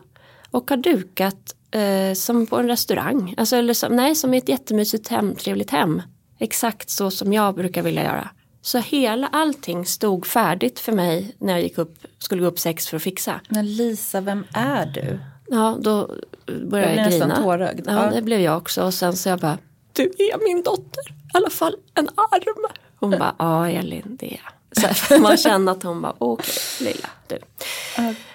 [0.52, 3.34] Och har dukat eh, som på en restaurang.
[3.38, 6.02] Alltså, eller som, nej, som i ett jättemysigt hem, trevligt hem.
[6.40, 8.30] Exakt så som jag brukar vilja göra.
[8.62, 12.88] Så hela allting stod färdigt för mig när jag gick upp, skulle gå upp sex
[12.88, 13.42] för att fixa.
[13.50, 15.20] Men Lisa, vem är du?
[15.48, 16.10] Ja, då
[16.46, 17.42] började Jag jag, blir nästan grina.
[17.44, 17.86] tårögd.
[17.88, 18.10] Ja.
[18.14, 18.84] det blev jag också.
[18.84, 19.58] Och sen så jag bara,
[19.94, 21.04] du är min dotter.
[21.10, 22.66] I alla fall en arm.
[23.00, 24.52] Hon bara, ja Elin, det är jag.
[24.80, 27.40] Så här, man känner att hon bara, okej lilla du.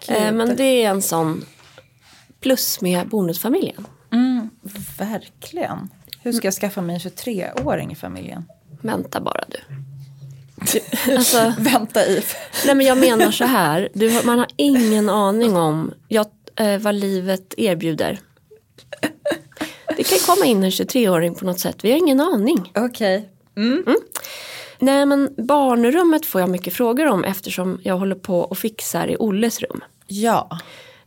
[0.09, 1.45] Eh, men det är en sån
[2.41, 3.87] plus med bonusfamiljen.
[4.13, 4.51] Mm,
[4.99, 5.91] verkligen.
[6.23, 8.45] Hur ska jag skaffa mig en 23-åring i familjen?
[8.83, 9.59] Vänta bara du.
[11.17, 12.23] alltså, Vänta i.
[12.67, 16.27] nej men jag menar så här, du, man har ingen aning om jag,
[16.57, 18.19] eh, vad livet erbjuder.
[19.97, 22.73] Det kan komma in en 23-åring på något sätt, vi har ingen aning.
[22.75, 23.29] Okej.
[24.81, 29.17] Nej men barnrummet får jag mycket frågor om eftersom jag håller på och fixar i
[29.17, 29.81] Olles rum.
[30.07, 30.59] Ja,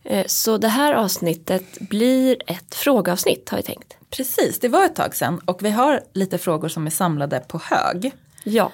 [0.06, 3.98] Eh, Så det här avsnittet blir ett frågeavsnitt har jag tänkt.
[4.10, 4.60] precis.
[4.60, 8.12] Det var ett tag sedan och vi har lite frågor som är samlade på hög.
[8.44, 8.72] Ja,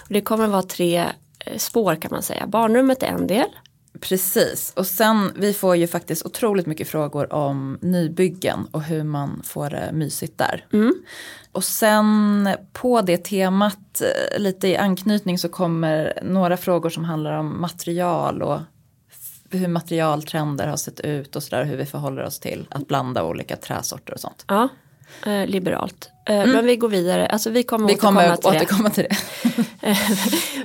[0.00, 1.04] och det kommer vara tre
[1.38, 2.46] eh, spår kan man säga.
[2.46, 3.48] Barnrummet är en del.
[4.00, 9.42] Precis, och sen vi får ju faktiskt otroligt mycket frågor om nybyggen och hur man
[9.44, 10.66] får det mysigt där.
[11.56, 17.38] Och sen på det temat, eh, lite i anknytning så kommer några frågor som handlar
[17.38, 18.60] om material och
[19.50, 23.56] hur materialtrender har sett ut och sådär hur vi förhåller oss till att blanda olika
[23.56, 24.44] träsorter och sånt.
[24.48, 24.68] Ja,
[25.26, 26.10] eh, liberalt.
[26.26, 29.16] Eh, Men vi går vidare, alltså vi kommer Vi återkomma kommer till återkomma till det.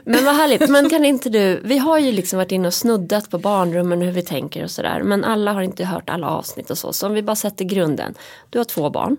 [0.06, 3.30] Men vad härligt, men kan inte du, vi har ju liksom varit inne och snuddat
[3.30, 5.02] på barnrummen och hur vi tänker och sådär.
[5.04, 6.94] Men alla har inte hört alla avsnitt och så.
[6.94, 8.14] Så om vi bara sätter grunden.
[8.50, 9.18] Du har två barn.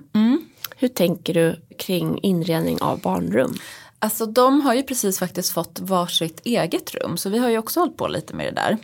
[0.77, 3.55] Hur tänker du kring inredning av barnrum?
[3.98, 7.81] Alltså de har ju precis faktiskt fått varsitt eget rum så vi har ju också
[7.81, 8.79] hållit på lite med det där.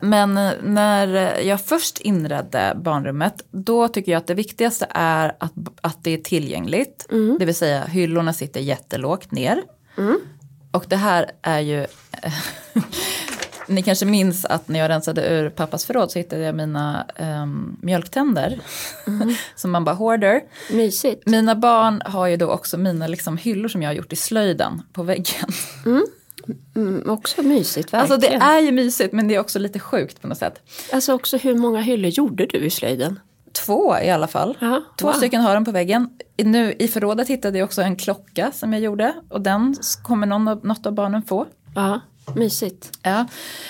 [0.00, 5.52] Men eh, när jag först inredde barnrummet då tycker jag att det viktigaste är att,
[5.80, 7.06] att det är tillgängligt.
[7.38, 9.62] Det vill säga hyllorna sitter jättelågt ner.
[10.72, 11.86] Och det här är ju
[13.68, 17.06] Ni kanske minns att när jag rensade ur pappas förråd så hittade jag mina
[17.42, 18.60] um, mjölktänder.
[19.56, 20.40] som man bara hoarder.
[20.72, 21.26] Mysigt.
[21.26, 24.82] Mina barn har ju då också mina liksom hyllor som jag har gjort i slöjden
[24.92, 25.48] på väggen.
[26.76, 28.40] Mm, också mysigt, Alltså verkligen.
[28.40, 30.60] det är ju mysigt men det är också lite sjukt på något sätt.
[30.92, 33.20] Alltså också hur många hyllor gjorde du i slöjden?
[33.66, 34.56] Två i alla fall.
[34.60, 35.12] Ja, Två wow.
[35.14, 36.08] stycken har de på väggen.
[36.36, 40.48] Nu i förrådet hittade jag också en klocka som jag gjorde och den kommer någon
[40.48, 41.46] av, något av barnen få.
[41.74, 42.00] Ja,
[42.34, 42.90] mysigt.
[43.02, 43.26] Ja.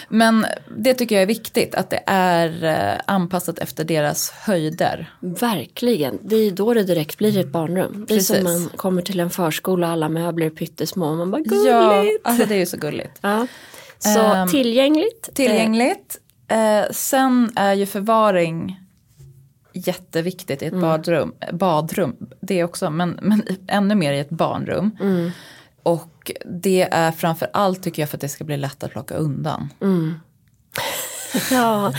[0.09, 5.13] Men det tycker jag är viktigt att det är eh, anpassat efter deras höjder.
[5.21, 8.05] Verkligen, det är då det direkt blir ett barnrum.
[8.09, 8.61] Det är som Precis.
[8.61, 11.67] man kommer till en förskola och alla möbler är pyttesmå och man bara gulligt.
[11.67, 13.19] Ja, alltså det är ju så gulligt.
[13.21, 13.47] Ja.
[13.99, 15.31] Så Ehm, tillgängligt.
[15.35, 16.19] Tillgängligt.
[16.49, 18.81] Eh, sen är ju förvaring
[19.73, 21.35] jätteviktigt i ett badrum.
[21.53, 22.17] badrum.
[22.41, 24.91] Det också, men, men ännu mer i ett barnrum.
[25.83, 29.15] Och det är framför allt tycker jag för att det ska bli lätt att plocka
[29.15, 29.73] undan.
[29.81, 31.93] Eh, ja,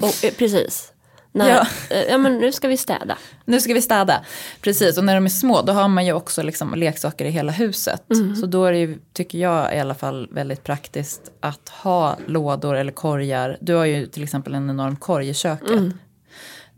[0.00, 0.92] och, eh, precis.
[1.34, 1.66] När, Ja.
[1.90, 1.96] ja.
[1.96, 3.18] ja men nu ska vi städa.
[3.44, 4.24] Nu ska vi städa.
[4.60, 7.52] Precis, och när de är små då har man ju också liksom leksaker i hela
[7.52, 8.02] huset.
[8.40, 12.76] Så då är det ju, tycker jag i alla fall, väldigt praktiskt att ha lådor
[12.76, 13.56] eller korgar.
[13.60, 15.70] Du har ju till exempel en enorm korg i köket.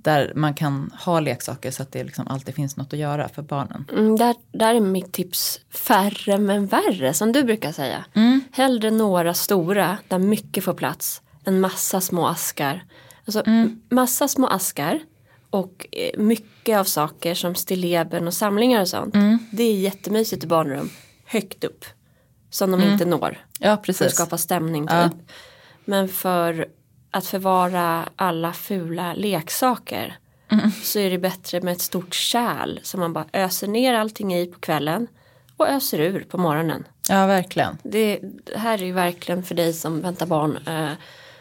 [0.04, 3.42] Där man kan ha leksaker så att det liksom alltid finns något att göra för
[3.42, 3.84] barnen.
[3.92, 8.04] Mm, där, där är mitt tips färre men värre som du brukar säga.
[8.52, 12.84] Hellre några stora där mycket får plats än massa små askar.
[13.24, 13.42] Alltså
[13.90, 15.00] massa små askar
[15.50, 19.14] och eh, mycket av saker som stilleben och samlingar och sånt.
[19.52, 20.90] Det är jättemysigt i barnrum.
[21.26, 21.84] Högt upp.
[22.50, 23.38] Som de inte når.
[23.58, 24.12] Ja, För att precis.
[24.14, 24.92] skapa stämning typ.
[24.96, 25.10] Ja.
[25.84, 26.66] Men för
[27.14, 30.18] att förvara alla fula leksaker
[30.82, 34.46] så är det bättre med ett stort kärl som man bara öser ner allting i
[34.46, 35.06] på kvällen
[35.56, 36.84] och öser ur på morgonen.
[37.08, 37.78] Ja, verkligen.
[37.82, 40.92] Det, det här är ju verkligen för dig som väntar barn eh,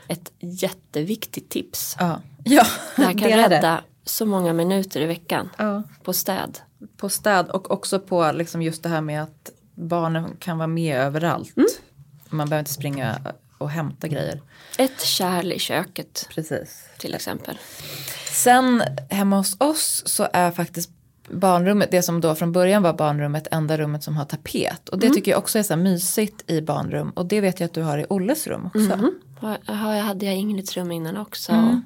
[0.08, 1.96] ett jätteviktigt tips.
[2.00, 3.50] Ja, ja Det här kan det.
[3.50, 5.84] rädda så många minuter i veckan Ja.
[6.04, 6.60] på städ.
[6.98, 10.98] På städ och också på liksom just det här med att barnen kan vara med
[10.98, 11.54] överallt.
[12.30, 13.16] Man behöver inte springa
[13.64, 14.42] och hämta grejer.
[14.78, 16.86] Ett kärl i köket Precis.
[16.98, 17.58] till exempel.
[18.32, 20.90] Sen hemma hos oss så är faktiskt
[21.30, 24.90] barnrummet, det som då från början var barnrummet, enda rummet som har tapet.
[24.90, 27.10] Och det tycker jag också är så här mysigt i barnrum.
[27.10, 29.12] Och det vet jag att du har i Olles rum också.
[29.42, 31.82] Ja, Jaha, jag hade jag Ingrids rum innan också.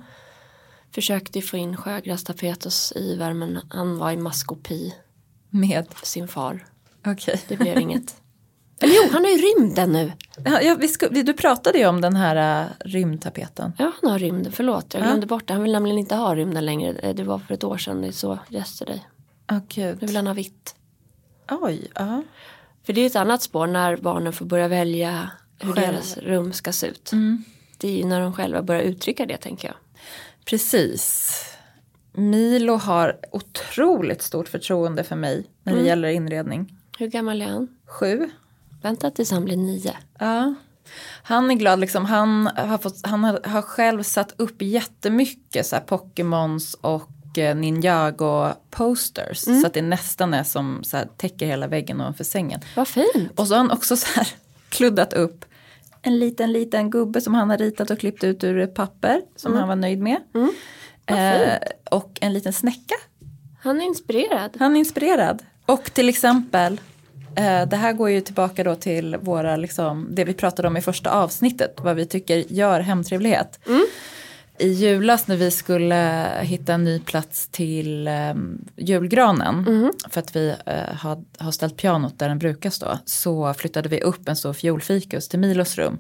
[0.92, 4.94] Försökte få in sjögrästapet hos Ivar men han var i maskopi
[5.50, 6.66] Med, sin far.
[7.06, 7.42] okej.
[7.48, 8.16] Det blev inget.
[8.82, 10.12] Eller jo, han har ju rymden nu.
[10.46, 13.74] Ja, ja, sku, du pratade ju om den här uh, rymdtapeten.
[13.78, 14.52] Ja, han har rymden.
[14.52, 15.06] Förlåt, jag Ja.
[15.08, 15.54] glömde bort det.
[15.54, 16.94] Han vill nämligen inte ha rymden längre.
[16.94, 19.02] Eh, Det var för ett år sedan, det så yesterday.
[19.68, 19.98] Gud.
[20.02, 20.76] Nu vill han ha vitt.
[21.52, 22.24] Oj, ja.
[22.86, 25.88] För det är ett annat spår när barnen får börja välja hur Själv.
[25.94, 27.12] deras rum ska se ut.
[27.78, 29.78] Det är ju när de själva börjar uttrycka det tänker jag.
[30.46, 31.32] Precis.
[32.14, 36.78] Milo har otroligt stort förtroende för mig när det gäller inredning.
[37.00, 37.68] Hur gammal är han?
[37.86, 38.30] Sju.
[38.82, 39.94] Vänta tills han blir nio.
[40.20, 40.56] Ja.
[41.24, 45.84] Han är glad, liksom, han, har, fått, han har, själv satt upp jättemycket så här,
[45.84, 49.62] Pokémons och eh, Ninjago-posters.
[49.62, 52.62] Så att det nästan är som så här, täcker hela väggen ovanför sängen.
[52.76, 53.32] Vad fint.
[53.36, 54.28] Och så har han också så här
[54.70, 55.46] kluddat upp
[56.02, 59.54] en liten, liten gubbe som han har ritat och klippt ut ur ett papper som
[59.54, 60.18] han var nöjd med.
[61.06, 61.58] Eh,
[61.92, 62.96] och en liten snäcka.
[63.62, 64.58] Han är inspirerad.
[64.60, 65.44] Han är inspirerad.
[65.66, 66.82] Och till exempel,
[67.68, 71.12] det här går ju tillbaka då till våra, liksom, det vi pratade om i första
[71.12, 73.60] avsnittet, vad vi tycker gör hemtrevlighet.
[74.60, 78.34] I julas när vi skulle hitta en ny plats till eh,
[78.76, 83.90] julgranen, för att vi eh, har, har ställt pianot där den brukar stå, så flyttade
[83.90, 85.98] vi upp en stor fiolfikus till Milos rum.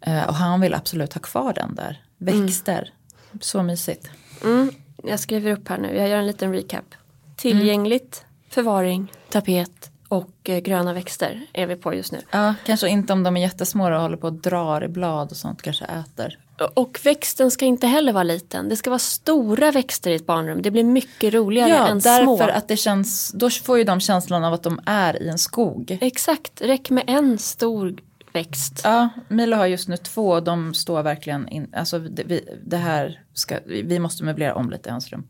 [0.00, 2.02] Eh, och han vill absolut ha kvar den där.
[2.18, 2.92] Växter,
[3.40, 4.10] så mysigt.
[4.44, 4.70] Mm,
[5.04, 6.94] jag skriver upp här nu, jag gör en liten recap.
[7.36, 12.18] Tillgängligt, förvaring, tapet och eh, gröna växter är vi på just nu.
[12.30, 15.36] Ja, kanske inte om de är jättesmå och håller på och drar i blad och
[15.36, 16.38] sånt, kanske äter.
[16.74, 18.68] Och växten ska inte heller vara liten.
[18.68, 20.62] Det ska vara stora växter i ett barnrum.
[20.62, 22.42] Det blir mycket roligare Ja, än därför små.
[22.42, 25.98] att det känns, då får ju de känslan av att de är i en skog.
[26.00, 27.96] Exakt, räck med en stor
[28.32, 28.80] växt.
[28.84, 32.76] Ja, Milo har just nu två och de står verkligen in, alltså det, vi, det
[32.76, 35.24] här ska, vi måste möblera om lite i hans rum.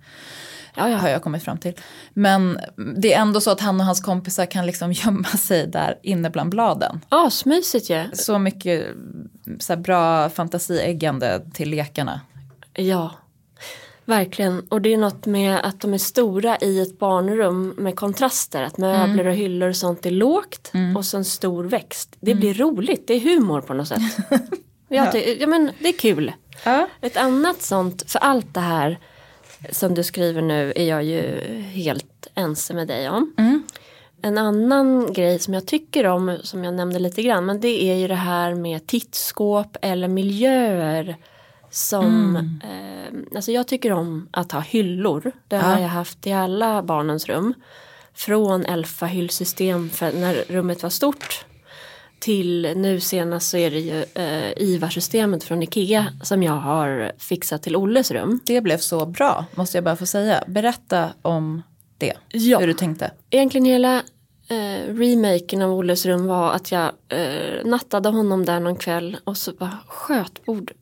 [0.75, 0.97] Ja, ja.
[0.97, 1.75] Har jag kommit fram till.
[2.15, 2.61] Men
[2.97, 6.31] det är ändå så att han och hans kompisar kan liksom gömma sig där inne
[6.31, 7.01] bland bladen.
[7.09, 8.05] Asmysigt ju.
[8.13, 8.87] Så mycket
[9.59, 12.21] så här bra fantasieggande till lekarna.
[12.75, 13.11] Ja,
[14.05, 14.61] verkligen.
[14.69, 18.63] Och det är något med att de är stora i ett barnrum med kontraster.
[18.63, 22.17] Att möbler och hyllor och sånt är lågt och så en stor växt.
[22.21, 24.01] Det blir roligt, det är humor på något sätt.
[24.89, 26.33] Jag ty- ja, men det är kul.
[26.65, 26.89] Ja.
[27.01, 28.99] Ett annat sånt, för allt det här
[29.71, 33.33] som du skriver nu är jag ju helt ense med dig om.
[34.23, 37.95] En annan grej som jag tycker om, som jag nämnde lite grann, men det är
[37.95, 41.17] ju det här med tittskåp eller miljöer
[41.71, 45.33] som, eh, alltså jag tycker om att ha hyllor.
[45.49, 47.55] Det har jag haft i alla barnens rum.
[48.15, 51.45] Från Elfa hyllsystem för när rummet var stort
[52.23, 57.63] till nu senast så är det ju eh, IVA-systemet från Ikea som jag har fixat
[57.63, 58.41] till Olles rum.
[58.45, 60.45] Det blev så bra, måste jag bara få säga.
[60.47, 61.63] Berätta om
[61.99, 62.59] det, Ja.
[62.59, 63.11] hur du tänkte.
[63.31, 63.97] Egentligen hela
[64.49, 69.37] eh, remaken av Olles rum var att jag eh, nattade honom där någon kväll och
[69.37, 70.73] så bara skötbord.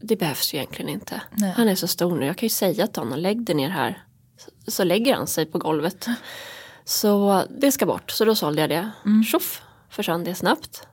[0.00, 1.20] Det behövs ju egentligen inte.
[1.30, 1.52] Nej.
[1.56, 2.26] Han är så stor nu.
[2.26, 4.02] Jag kan ju säga till honom lägg dig ner här.
[4.38, 6.06] Så, så lägger han sig på golvet.
[6.84, 8.10] Så det ska bort.
[8.10, 8.90] Så då sålde jag det.
[9.04, 9.24] Mm.
[9.24, 9.62] Tjoff
[9.96, 10.86] försvann det snabbt.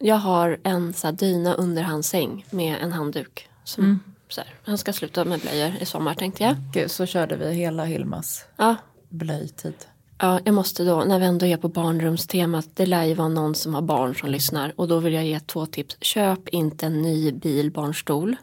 [0.00, 3.48] Jag har en så här, dyna under hans säng med en handduk.
[3.64, 6.56] Som Så här, han ska sluta med blöjor i sommar tänkte jag.
[6.72, 8.76] Gud, så körde vi hela Hilmas Ja,
[9.08, 9.74] blöjtid.
[10.18, 13.54] ja, jag måste då, när vi ändå är på barnrumstemat, det lär ju vara någon
[13.54, 14.72] som har barn som lyssnar.
[14.76, 15.96] Och då vill jag ge två tips.
[16.00, 18.36] Köp inte en ny bilbarnstol.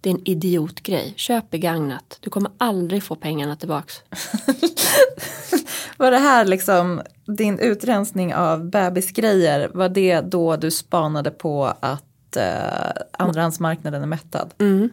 [0.00, 1.12] Det är en idiotgrej.
[1.16, 2.18] Köp begagnat.
[2.20, 3.94] Du kommer aldrig få pengarna tillbaks.
[5.96, 12.36] Var det här liksom din utrensning av bebisgrejer, var det då du spanade på att
[12.36, 14.54] eh, andrahandsmarknaden är mättad?
[14.58, 14.90] Mm.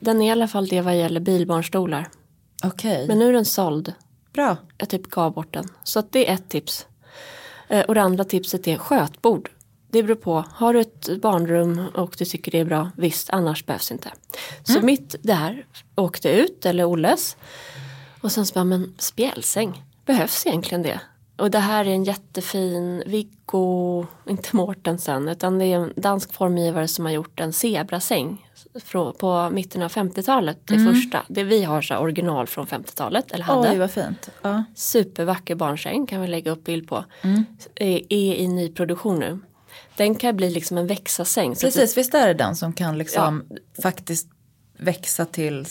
[0.00, 2.08] Den är i alla fall det vad gäller bilbarnstolar.
[2.64, 3.92] Okej, Men nu är den såld.
[4.32, 4.56] bra.
[4.78, 5.68] Jag typ gav bort den.
[5.84, 6.86] Så det är ett tips.
[7.68, 9.50] Eh, och det andra tipset är skötbord.
[9.94, 10.44] Det beror på.
[10.52, 14.10] Har du ett barnrum och du tycker det är bra, visst, annars behövs inte.
[14.62, 17.36] Så mitt där åkte ut, eller Olles.
[18.20, 21.00] Och sen så bara, men spjälsäng, behövs egentligen det?
[21.36, 26.88] Och det här är en jättefin Viggo, inte Mortensen, utan det är en dansk formgivare
[26.88, 28.46] som har gjort en zebrasäng
[29.18, 31.22] på mitten av 50-talet, det första.
[31.28, 33.70] Det vi har så original från 50-talet, eller hade.
[33.70, 34.30] Oj, vad fint.
[34.42, 34.64] Ja.
[34.74, 37.04] Supervacker barnsäng kan vi lägga upp bild på.
[37.74, 39.38] Är, är i nyproduktion nu.
[39.96, 41.54] Den kan bli liksom en växa-säng.
[41.56, 43.44] Precis, visst är det den som kan liksom
[43.82, 44.28] faktiskt
[44.78, 45.66] växa till,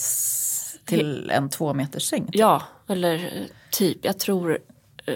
[0.86, 2.25] till en två meters säng?
[2.31, 3.97] det- ja, eller typ.
[4.05, 4.59] Jag tror,
[5.05, 5.13] eh,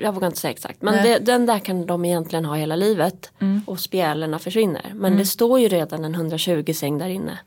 [0.00, 0.82] jag vågar inte säga exakt.
[0.82, 3.30] Men det, den där kan de egentligen ha hela livet.
[3.66, 4.92] Och spjälerna försvinner.
[4.94, 7.38] Men det står ju redan en 120 säng där inne.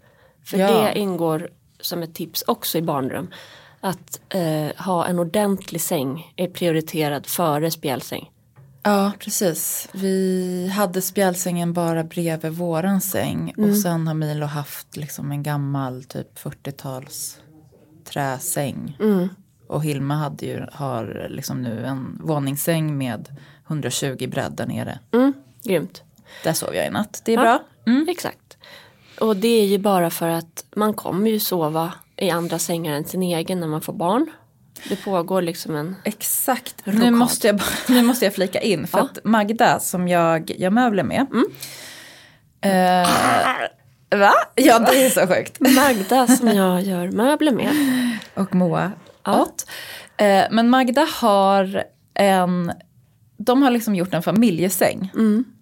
[0.45, 0.67] För Ja.
[0.71, 3.27] det ingår som ett tips också i barnrum.
[3.79, 8.31] Att eh, ha en ordentlig säng är prioriterad före spjälsäng.
[8.83, 9.89] Ja, precis.
[9.91, 16.03] Vi hade spjälsängen bara bredvid våran säng och sen har Milo haft liksom en gammal
[16.03, 17.37] typ 40-tals
[18.05, 18.97] träsäng.
[19.67, 23.35] Och Hilma hade ju, har liksom nu en våningssäng med
[23.67, 24.99] 120 bredd där nere.
[25.13, 26.03] Mm, grymt.
[26.43, 27.41] Där sov jag i natt, det är Ja.
[27.41, 27.63] bra.
[27.93, 28.07] Mm.
[28.09, 28.57] Exakt.
[29.19, 33.05] Och det är ju bara för att man kommer ju sova i andra sängar än
[33.05, 34.31] sin egen när man får barn.
[34.89, 35.95] Det pågår liksom en...
[36.03, 39.03] Exakt, nu måste, jag, nu måste jag flika in för Ja.
[39.03, 41.25] att Magda som jag gör möbler med.
[42.61, 43.09] Eh,
[44.19, 44.33] va?
[44.55, 45.59] Ja det är så sjukt.
[45.75, 47.71] Magda som jag gör möbler med.
[48.33, 48.91] Och Moa
[49.27, 49.65] åt.
[50.17, 52.71] Eh, men Magda har en,
[53.37, 55.11] de har liksom gjort en familjesäng.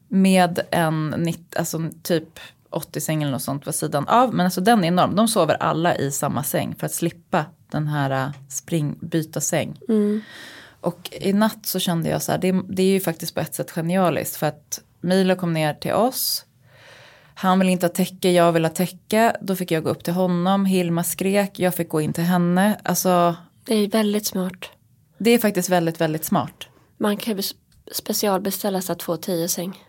[0.08, 2.40] Med en, alltså typ
[2.72, 4.34] 80-säng eller något sånt på sidan av.
[4.34, 5.16] Men alltså den är enorm.
[5.16, 9.78] De sover alla i samma säng för att slippa den här eh, spring, byta säng.
[10.82, 13.56] Och i natt så kände jag så här, det, det är ju faktiskt på ett
[13.56, 14.36] sätt genialiskt.
[14.36, 16.46] För att Milo kom ner till oss.
[17.34, 19.36] Han vill inte ha täcke, jag vill ha täcke.
[19.42, 20.66] Då fick jag gå upp till honom.
[20.66, 22.80] Hilma skrek, jag fick gå in till henne.
[22.84, 24.70] Alltså, Det är väldigt smart.
[25.18, 26.68] det är faktiskt väldigt, väldigt smart.
[26.98, 27.44] Man kan ju
[27.92, 29.84] specialbeställa så att få tio säng.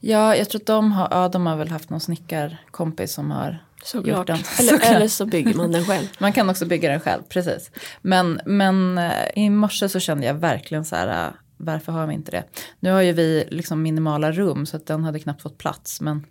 [0.00, 3.64] Ja, jag tror att de har, ja, de har väl haft någon snickarkompis som har
[3.84, 4.28] Såklart.
[4.30, 4.84] Eller, Såklart.
[4.84, 6.06] eller så bygger man den själv.
[6.18, 7.70] Man kan också bygga den själv, precis.
[8.02, 12.14] Men, men eh, i morse så kände jag verkligen så här, eh, varför har vi
[12.14, 12.44] inte det?
[12.80, 16.00] Nu har ju vi liksom minimala rum så att den hade knappt fått plats.
[16.00, 16.26] Men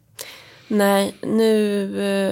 [0.68, 1.84] Nej, nu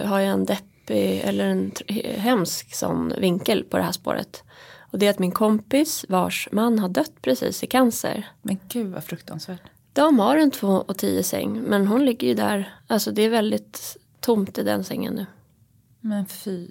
[0.01, 1.71] eh, har jag en deppig eller en
[2.17, 4.43] hemsk sån vinkel på det här spåret.
[4.91, 8.27] Och det är att min kompis vars man har dött precis i cancer.
[8.41, 9.61] Men gud vad fruktansvärt.
[9.93, 12.75] De har en två och tio säng men hon ligger ju där.
[12.87, 15.25] Alltså det är väldigt tomt i den sängen nu.
[15.99, 16.67] Men fy.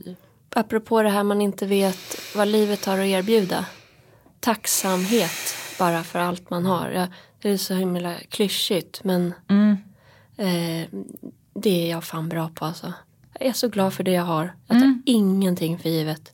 [0.54, 1.98] Apropå det här man inte vet
[2.36, 3.66] vad livet har att erbjuda.
[4.40, 6.90] Tacksamhet bara för allt man har.
[6.90, 7.06] Ja,
[7.42, 9.76] det är så himla klyschigt men Mm.
[10.36, 10.88] eh,
[11.54, 12.92] det är jag fan bra på alltså.
[13.38, 14.54] Jag är så glad för det jag har.
[14.66, 16.32] Jag tar ingenting för givet.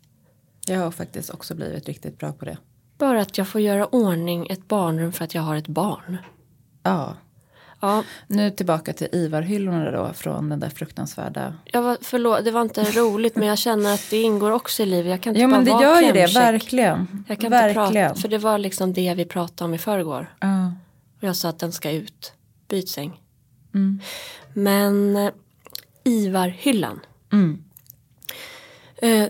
[0.66, 2.58] Jag har faktiskt också blivit riktigt bra på det.
[2.98, 6.16] Bara att jag får göra ordning ett barnrum för att jag har ett barn.
[6.82, 7.14] Ja.
[7.86, 11.54] Ja, Nu tillbaka till Ivar-hyllorna då från den där fruktansvärda.
[11.64, 14.86] jag var, förlåt, det var inte roligt men jag känner att det ingår också i
[14.86, 15.10] livet.
[15.10, 17.24] Jag kan inte Ja bara men det vara gör ju det, verkligen.
[17.28, 17.86] Jag kan verkligen.
[17.86, 20.34] inte prata, för det var liksom det vi pratade om i förrgår.
[20.40, 20.66] Ja.
[21.16, 22.32] Och jag sa att den ska ut.
[22.68, 23.20] Byt säng.
[23.74, 24.00] Mm.
[24.52, 25.30] Men eh,
[26.04, 27.00] Ivar-hyllan.
[27.32, 27.62] Mm.
[28.96, 29.28] Eh,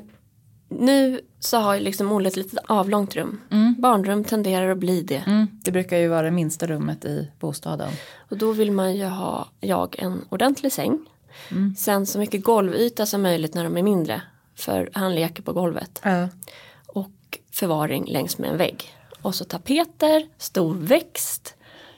[0.68, 3.40] nu så har ju liksom Olle ett litet avlångt rum.
[3.78, 5.24] Barnrum tenderar att bli det.
[5.26, 5.46] Mm.
[5.64, 7.90] Det brukar ju vara det minsta rummet i bostaden.
[8.30, 10.98] Och då vill man ju ha, jag, en ordentlig säng.
[11.76, 14.22] Sen så mycket golvyta som möjligt när de är mindre.
[14.54, 16.00] För han leker på golvet.
[16.04, 16.28] Ja.
[16.86, 18.84] Och förvaring längs med en vägg.
[19.22, 21.54] Och så tapeter, stor växt.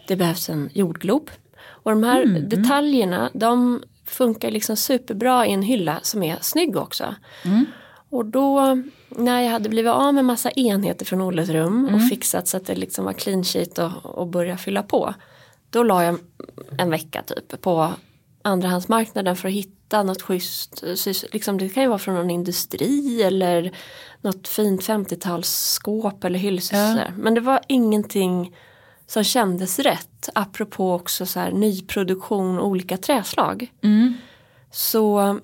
[0.06, 1.30] Det behövs en jordglob.
[1.60, 7.14] Och de här detaljerna de funkar liksom superbra i en hylla som är snygg också.
[8.10, 8.78] Och då
[9.08, 12.66] när jag hade blivit av med massa enheter från Olles rum och fixat så att
[12.66, 15.14] det liksom var clean sheet och, och börja fylla på.
[15.70, 16.18] Då la jag
[16.78, 17.92] en vecka typ på
[18.42, 20.84] andrahandsmarknaden för att hitta något schysst.
[21.32, 23.72] Liksom, det kan ju vara från någon industri eller
[24.20, 26.78] något fint 50-talsskåp eller hylsor.
[26.78, 27.04] Ja.
[27.16, 28.56] Men det var ingenting
[29.06, 30.28] som kändes rätt.
[30.34, 33.72] Apropå också så här, nyproduktion och olika träslag.
[33.82, 34.14] Mm.
[34.70, 35.38] Så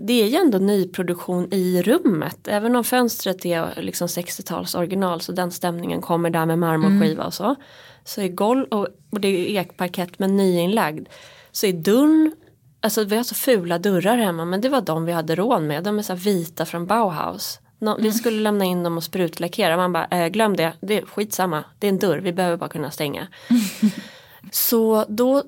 [0.00, 2.48] det är ju ändå nyproduktion i rummet.
[2.48, 7.26] Även om fönstret är liksom 60-tals original så den stämningen kommer där med marmorskiva mm.
[7.26, 7.56] och så.
[8.04, 11.08] Så är golv och, och det är ekparkett men nyinlagd.
[11.52, 12.32] Så är dörren
[12.84, 15.84] Alltså vi har så fula dörrar hemma men det var de vi hade råd med.
[15.84, 17.60] De är så vita från Bauhaus.
[17.78, 18.02] No, mm.
[18.02, 19.76] Vi skulle lämna in dem och sprutlackera.
[19.76, 21.64] Man bara, äh, glöm det, det är skitsamma.
[21.78, 23.28] Det är en dörr, vi behöver bara kunna stänga.
[24.52, 25.42] så då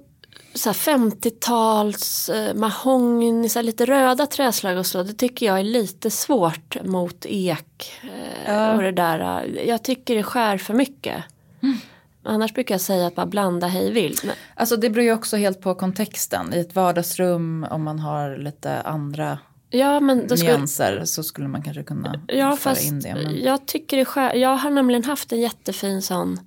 [0.55, 5.03] så 50-tals eh, mahogny, så lite röda träslag och så.
[5.03, 7.93] Det tycker jag är lite svårt mot ek.
[8.03, 8.75] Eh, ja.
[8.75, 9.45] Och det där.
[9.67, 11.25] Jag tycker det skär för mycket.
[11.63, 11.77] Mm.
[12.23, 14.25] Annars brukar jag säga att bara blanda hej vilt.
[14.25, 14.35] Men...
[14.55, 16.55] Alltså det beror ju också helt på kontexten.
[16.55, 19.39] I ett vardagsrum om man har lite andra
[19.71, 21.07] ja, men då nyanser skulle...
[21.07, 23.15] så skulle man kanske kunna ja, föra in det.
[23.15, 23.43] Men...
[23.43, 24.35] Jag, tycker det skär...
[24.35, 26.41] jag har nämligen haft en jättefin sån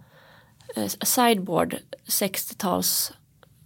[0.76, 3.14] eh, sideboard 60-tals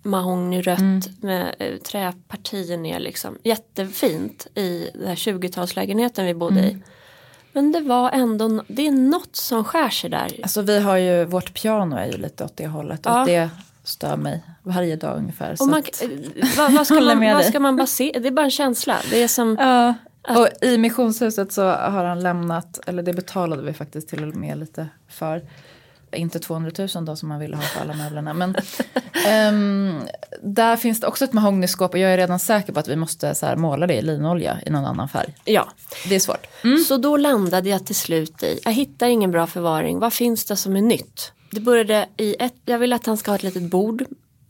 [0.02, 1.02] mahognyrött mm.
[1.20, 3.38] med eh, träpartier ner liksom.
[3.44, 6.72] Jättefint i den här 20-talslägenheten vi bodde mm.
[6.72, 6.84] i.
[7.54, 10.40] Men det var ändå, det är något som skär sig där.
[10.44, 13.02] Alltså vi har ju, vårt piano är ju lite åt det hållet.
[13.04, 13.22] Ja.
[13.22, 13.50] Och det
[13.84, 15.56] stör mig varje dag ungefär.
[15.60, 16.04] Och man, att,
[16.58, 18.98] vad, vad, ska man, vad ska man basera, det är bara en känsla.
[19.10, 19.58] Det är som...
[19.60, 19.94] Ja.
[20.38, 24.58] Och i missionshuset så har han lämnat, eller det betalade vi faktiskt till och med
[24.58, 25.42] lite för
[26.14, 28.34] inte 200 000 då som man ville ha för alla möblerna.
[28.34, 28.56] Men
[29.54, 30.02] um,
[30.42, 33.36] där finns det också ett mahognyskåp och jag är redan säker på att vi måste
[33.36, 35.36] så här, måla det i linolja i någon annan färg.
[35.46, 35.70] Ja.
[36.10, 36.48] Det är svårt.
[36.64, 36.78] Mm.
[36.78, 40.56] Så då landade jag till slut i, jag hittar ingen bra förvaring, vad finns det
[40.56, 41.32] som är nytt?
[41.52, 44.06] Det började i ett, jag vill att han ska ha ett litet bord,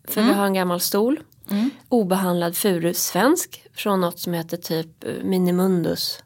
[0.08, 0.34] för mm.
[0.34, 1.20] vi har en gammal stol.
[1.52, 1.70] Mm.
[1.90, 6.24] Obehandlad furu-svensk från något som heter typ eh, Minimundus.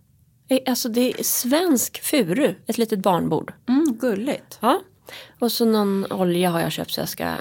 [0.47, 3.53] Eh, alltså det är svensk furu, ett litet barnbord.
[3.69, 4.57] Mm, gulligt.
[4.61, 4.81] Ja.
[5.39, 7.37] Och så någon olja har jag köpt så jag ska eh,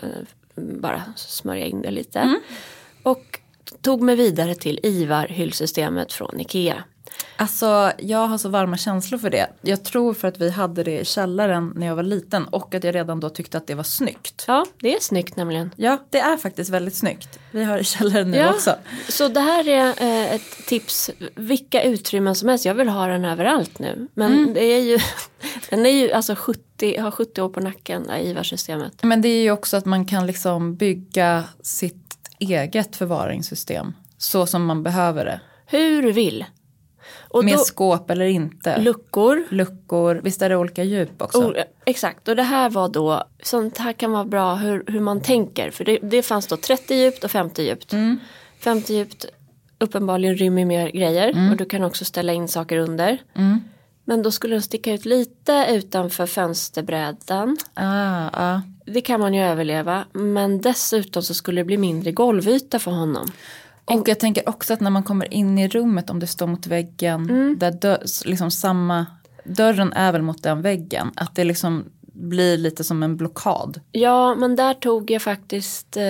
[0.54, 2.18] bara smörja in det lite.
[2.18, 2.40] Mm.
[3.02, 3.40] Och
[3.80, 6.84] tog mig vidare till Ivar hyllsystemet från Ikea.
[7.36, 9.46] Alltså jag har så varma känslor för det.
[9.62, 12.84] Jag tror för att vi hade det i källaren när jag var liten och att
[12.84, 14.44] jag redan då tyckte att det var snyggt.
[14.46, 15.70] Ja, det är snyggt nämligen.
[15.76, 17.38] Ja, det är faktiskt väldigt snyggt.
[17.50, 18.74] Vi har det i källaren nu ja, också.
[19.08, 22.64] Så det här är eh, ett tips, vilka utrymmen som helst.
[22.64, 24.08] Jag vill ha den överallt nu.
[24.14, 24.54] Men mm.
[24.54, 24.98] det är ju,
[25.70, 29.02] den är ju alltså 70, har 70 år på nacken, IVA-systemet.
[29.02, 34.64] Men det är ju också att man kan liksom bygga sitt eget förvaringssystem så som
[34.64, 35.40] man behöver det.
[35.66, 36.44] Hur du vill.
[37.34, 38.78] Och med då, skåp eller inte?
[38.78, 39.44] Luckor.
[39.50, 41.38] Luckor, visst är det olika djup också?
[41.38, 45.20] Oh, exakt, och det här var då, sånt här kan vara bra hur, hur man
[45.20, 45.70] tänker.
[45.70, 47.92] För det, det fanns då 30 djupt och 50 djupt.
[47.92, 48.18] Mm.
[48.58, 49.26] 50 djupt
[49.78, 51.50] uppenbarligen rymmer mer grejer mm.
[51.50, 53.18] och du kan också ställa in saker under.
[53.34, 53.60] Mm.
[54.04, 57.56] Men då skulle den sticka ut lite utanför fönsterbrädan.
[57.74, 58.60] Ah, ah.
[58.86, 60.04] Det kan man ju överleva.
[60.12, 63.30] Men dessutom så skulle det bli mindre golvyta för honom.
[63.84, 66.66] Och jag tänker också att när man kommer in i rummet om det står mot
[66.66, 67.30] väggen.
[67.30, 67.58] Mm.
[67.58, 69.06] Där dö, liksom samma,
[69.44, 71.12] dörren är väl mot den väggen.
[71.16, 73.80] Att det liksom blir lite som en blockad.
[73.92, 76.02] Ja men där tog jag faktiskt, eh,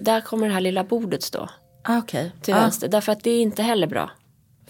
[0.00, 1.48] där kommer det här lilla bordet stå.
[1.82, 2.30] Ah, okay.
[2.42, 2.60] Till ah.
[2.60, 2.88] vänster.
[2.88, 4.10] Därför att det är inte heller bra.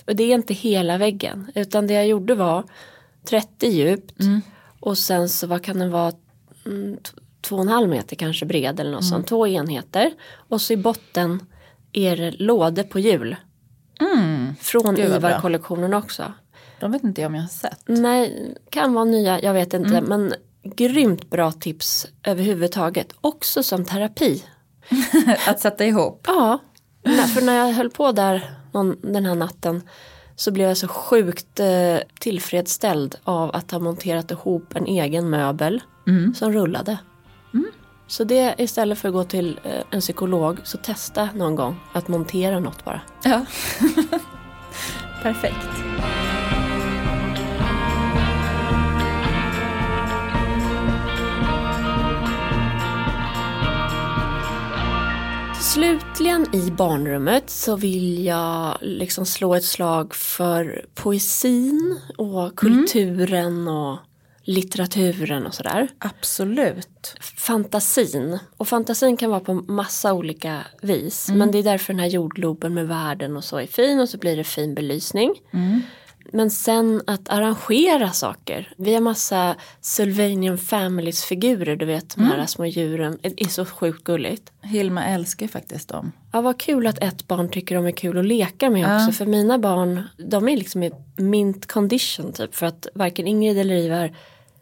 [0.04, 1.50] Det är inte hela väggen.
[1.54, 2.64] Utan det jag gjorde var
[3.28, 4.20] 30 djupt.
[4.20, 4.40] Mm.
[4.80, 6.12] Och sen så vad kan den vara?
[6.66, 6.98] Mm,
[7.40, 9.10] två och en halv meter kanske bred eller något mm.
[9.10, 9.26] sånt.
[9.26, 10.12] Två enheter.
[10.48, 11.40] Och så i botten
[11.98, 13.36] det lådor på hjul.
[14.00, 14.54] Mm.
[14.60, 16.32] Från Ivar-kollektionen också.
[16.80, 17.82] De vet inte jag om jag har sett.
[17.86, 19.96] Nej, kan vara nya, jag vet inte.
[19.96, 20.04] Mm.
[20.04, 23.12] Men grymt bra tips överhuvudtaget.
[23.20, 24.44] Också som terapi.
[25.46, 26.24] att sätta ihop?
[26.26, 26.58] Ja,
[27.34, 29.82] för när jag höll på där någon, den här natten
[30.36, 35.82] så blev jag så sjukt eh, tillfredsställd av att ha monterat ihop en egen möbel
[36.06, 36.34] mm.
[36.34, 36.98] som rullade.
[37.54, 37.70] Mm.
[38.08, 42.08] Så det istället för att gå till eh, en psykolog så testa någon gång att
[42.08, 43.00] montera något bara.
[43.24, 43.44] Ja,
[45.22, 45.68] perfekt.
[55.60, 63.68] Slutligen i barnrummet så vill jag liksom slå ett slag för poesin och kulturen mm.
[63.68, 63.98] och
[64.48, 65.88] litteraturen och sådär.
[65.98, 67.14] Absolut.
[67.36, 68.38] Fantasin.
[68.56, 71.28] Och fantasin kan vara på massa olika vis.
[71.28, 71.38] Mm.
[71.38, 74.18] Men det är därför den här jordgloben med världen och så är fin och så
[74.18, 75.34] blir det fin belysning.
[75.52, 75.80] Mm.
[76.32, 78.72] Men sen att arrangera saker.
[78.76, 83.18] Vi har massa Sylvanian Families figurer, du vet de här små djuren.
[83.22, 84.52] Det är så sjukt gulligt.
[84.62, 86.12] Hilma älskar faktiskt dem.
[86.32, 89.12] Ja, vad kul att ett barn tycker de är kul att leka med också.
[89.12, 92.54] För mina barn, de är liksom i mint condition typ.
[92.54, 94.12] För att varken Ingrid eller Ivar,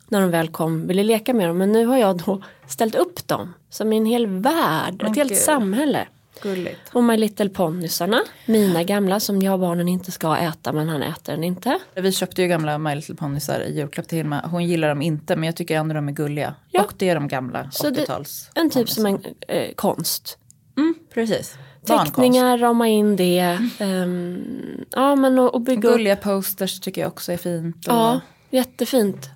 [0.08, 1.58] när de väl kom, ville leka med dem.
[1.58, 3.54] Men nu har jag då ställt upp dem.
[3.70, 5.38] Som i en hel värld, ett helt gud.
[5.38, 6.06] samhälle.
[6.42, 6.80] Gulligt.
[6.92, 11.02] Och My Little Ponnysarna, mina gamla som jag och barnen inte ska äta men han
[11.02, 11.78] äter den inte.
[11.94, 14.40] Vi köpte ju gamla My Little Ponysar i julklapp till Hilma.
[14.50, 16.54] Hon gillar dem inte men jag tycker ändå de är gulliga.
[16.70, 16.82] Ja.
[16.82, 18.50] Och det är de gamla Så det- 80-tals.
[18.54, 20.38] En typ som en eh, konst.
[20.76, 21.54] Mm, precis.
[21.86, 23.58] Teckningar, rama in det.
[23.78, 24.44] ehm,
[24.90, 25.94] ja men och, och bygga upp.
[25.94, 27.76] Gulliga posters tycker jag också är fint.
[27.86, 29.30] Och Ja, jättefint.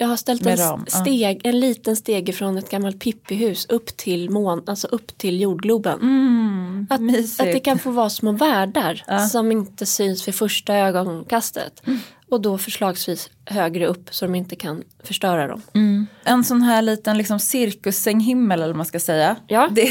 [0.00, 1.00] Jag har ställt en, ram, ja.
[1.00, 6.00] steg, en liten stege från ett gammalt pippihus upp till, mån, alltså upp till jordgloben.
[6.00, 7.40] Mm, att, mysigt.
[7.40, 11.86] att det kan få vara små världar som inte syns vid första ögonkastet.
[11.86, 11.98] Mm.
[12.30, 15.62] Och då förslagsvis högre upp så de inte kan förstöra dem.
[16.24, 19.36] En sån här liten liksom cirkusssänghimmel eller vad man ska säga.
[19.46, 19.68] Ja.
[19.72, 19.88] Det,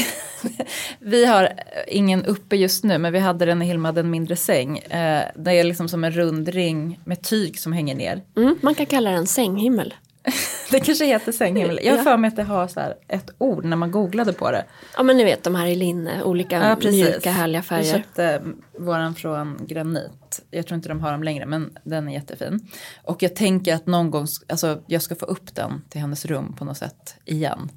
[0.98, 1.48] vi har
[1.88, 4.78] ingen uppe just nu men vi hade den i Hilma hade en mindre säng.
[4.78, 8.22] Eh, det är liksom som en rund ring med tyg som hänger ner.
[8.36, 9.94] Mm, man kan kalla den sänghimmel.
[10.70, 11.80] Det kanske heter sänghimmel.
[11.82, 12.04] Jag har Ja.
[12.04, 14.64] för mig att det har så ett ord när man googlade på det.
[14.96, 17.92] Ja men ni vet de här i linne, olika mjuka härliga Vi färger.
[17.92, 18.42] köpte
[18.78, 20.29] våran från Granit.
[20.50, 22.60] Jag tror inte de har dem längre men den är jättefin.
[23.04, 26.54] Och jag tänker att någon gång, alltså jag ska få upp den till hennes rum
[26.58, 27.70] på något sätt igen.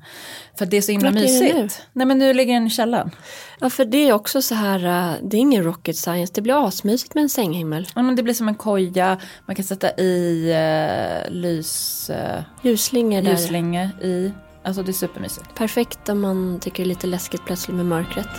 [0.58, 1.88] För det är så himla Vart mysigt.
[1.93, 3.12] Nej men nu ligger den i källaren.
[3.60, 6.68] Ja för det är också så här, äh, det är ingen rocket science, det blir
[6.68, 7.88] asmysigt med en sänghimmel.
[7.95, 13.22] Ja, men det blir som en koja, man kan sätta i eh, lys, eh, Ljusslingor
[13.22, 13.32] där.
[13.32, 14.32] ljuslänge i.
[14.66, 15.56] Alltså det är supermysigt.
[15.56, 18.30] Perfekt om man tycker det är lite läskigt plötsligt med mörkret.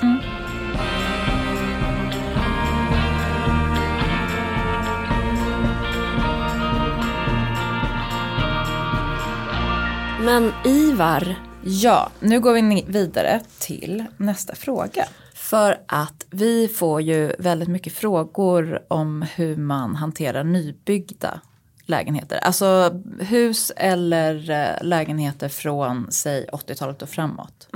[10.25, 15.05] Men Ivar, Ja, nu går vi vidare till nästa fråga.
[15.35, 21.41] För att vi får ju väldigt mycket frågor om hur man hanterar nybyggda
[21.87, 22.37] lägenheter.
[22.37, 27.69] Alltså hus eller eh, lägenheter från säg 80-talet och framåt.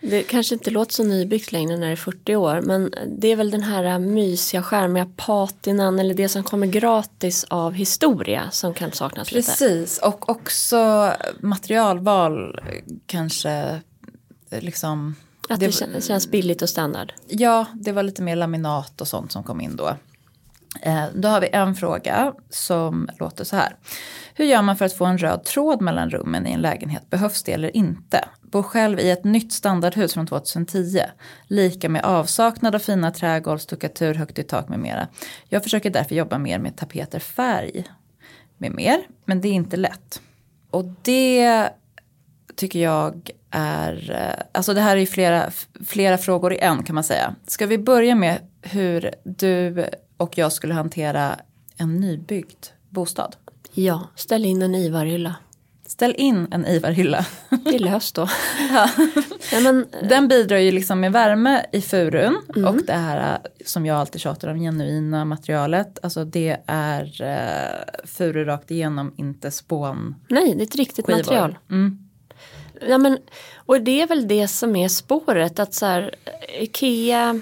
[0.00, 3.36] Det kanske inte låter så nybyggt längre när det är 40 år men det är
[3.36, 8.92] väl den här mysiga skärmiga patinan eller det som kommer gratis av historia som kan
[8.92, 9.50] saknas lite.
[9.50, 12.60] Precis, och också materialval
[13.06, 13.50] kanske
[14.50, 15.14] eh, liksom.
[15.48, 17.12] Att det, kän- känns billigt och standard.
[17.28, 19.96] Ja, det var lite mer laminat och sånt som kom in då.
[20.82, 23.76] Eh, då har vi en fråga som låter så här.
[24.34, 27.10] Hur gör man för att få en röd tråd mellan rummen i en lägenhet?
[27.10, 28.24] Behövs det eller inte?
[28.50, 31.00] Bor själv i ett nytt standardhus från 2010.
[31.46, 35.08] Lika med avsaknad av fina trägolv, stuckatur, högt i tak med mera.
[35.48, 37.84] Jag försöker därför jobba mer med tapeter, färg
[38.58, 39.00] med mer.
[39.24, 40.20] Men det är inte lätt.
[40.70, 41.68] Och det
[42.56, 45.50] tycker jag är, eh, alltså det här är ju flera,
[45.86, 47.34] flera frågor i en kan man säga.
[47.46, 49.86] Ska vi börja med hur du
[50.16, 51.36] och jag skulle hantera
[51.76, 53.36] en nybyggd bostad?
[53.72, 55.34] Ja, ställ in en Ivarhylla.
[55.88, 57.26] Ställ in en Ivarhylla.
[57.64, 58.28] Är löst då.
[59.52, 62.36] Nej, men, Den bidrar ju liksom med värme i furun
[62.66, 65.98] och det här eh, som jag alltid tjatar om, genuina materialet.
[66.02, 70.14] Alltså det är uh, furu rakt igenom, inte spån.
[70.28, 71.18] nej, det är ett riktigt Skivor.
[71.18, 71.58] material.
[71.70, 71.98] Mm.
[72.88, 73.18] Ja, men,
[73.56, 76.14] och det är väl det som är spåret att så här,
[76.60, 77.40] Ikea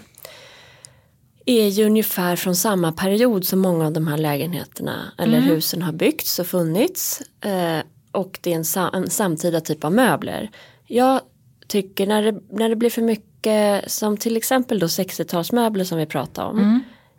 [1.47, 5.93] är ju ungefär från samma period som många av de här lägenheterna eller husen har
[5.93, 7.23] byggts och funnits.
[7.41, 7.81] Eh,
[8.17, 10.51] och det är en, sa- en samtida typ av möbler.
[10.87, 11.21] Jag
[11.69, 16.07] tycker när det, när det blir för mycket som till exempel då 60-talsmöbler som vi
[16.07, 16.59] pratade om.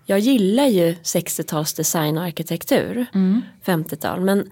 [0.06, 3.06] Jag gillar ju 60-tals design och arkitektur,
[3.66, 4.22] 50-tal.
[4.22, 4.50] Men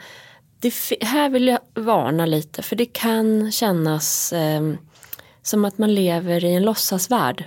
[0.60, 4.74] det, här vill jag varna lite för det kan kännas eh,
[5.42, 7.44] som att man lever i en låtsasvärld.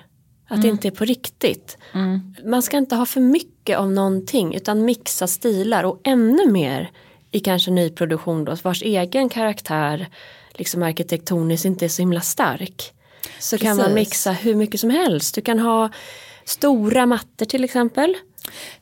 [0.48, 1.78] Att det inte är på riktigt.
[2.44, 6.90] Man ska inte ha för mycket av någonting utan mixa stilar och ännu mer
[7.30, 10.06] i kanske nyproduktion då vars egen karaktär
[10.50, 12.92] liksom arkitektoniskt inte är så himla stark.
[13.38, 13.94] Så kan man Precis.
[13.94, 15.34] mixa hur mycket som helst.
[15.34, 15.90] Du kan ha
[16.44, 18.14] stora mattor till exempel.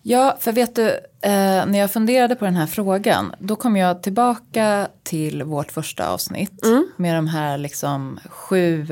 [0.02, 0.88] Ja, för vet du,
[1.22, 6.08] eh, när jag funderade på den här frågan, då kom jag tillbaka till vårt första
[6.08, 6.60] avsnitt
[6.96, 8.86] med de här liksom sju,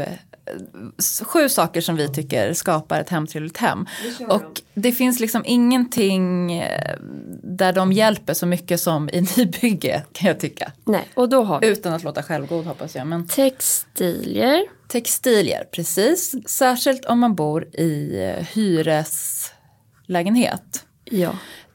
[1.25, 3.87] sju saker som vi tycker skapar ett hemtrevligt hem.
[4.29, 6.97] Och det finns liksom ingenting eh,
[7.43, 10.73] där de hjälper så mycket som i nybygge kan jag tycka.
[10.85, 13.07] Nej, och då har vi Utan att låta självgod hoppas jag.
[13.07, 14.63] Men textilier.
[14.89, 16.35] textilier, precis.
[16.47, 20.85] Särskilt om man bor i eh, hyreslägenhet.
[21.05, 21.31] Ja.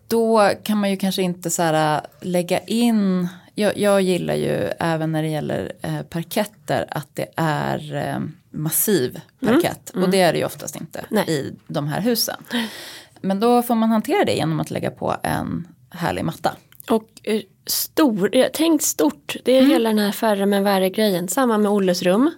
[0.08, 3.28] då kan man ju kanske inte så här, lägga in,
[3.60, 8.20] jag, jag gillar ju även när det gäller eh, parketter att det är eh,
[8.52, 10.04] massiv parkett Mm.
[10.04, 11.26] och det är det ju oftast inte Nej.
[11.30, 12.44] i de här husen.
[13.22, 16.56] Men då får man hantera det genom att lägga på en härlig matta.
[16.90, 21.28] Och eh, stor, tänk stort, det är hela den här färre men värre grejen.
[21.28, 22.32] Samma med Olles rum.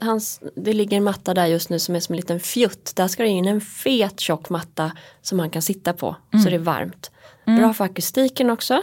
[0.00, 2.92] Hans, det ligger en matta där just nu som är som en liten fjutt.
[2.96, 6.54] Där ska det in en fet tjock matta som man kan sitta på så det
[6.54, 7.10] är varmt.
[7.44, 8.82] Bra för akustiken också.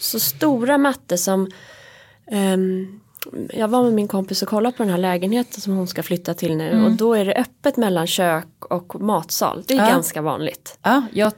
[0.00, 1.48] Så stora mattor som
[2.30, 3.00] ehm,
[3.54, 6.34] jag var med min kompis och kollade på den här lägenheten som hon ska flytta
[6.34, 9.64] till nu och då är det öppet mellan kök och matsal.
[9.66, 9.88] Det är Ja.
[9.90, 10.78] ganska vanligt.
[10.82, 11.32] Ja, jag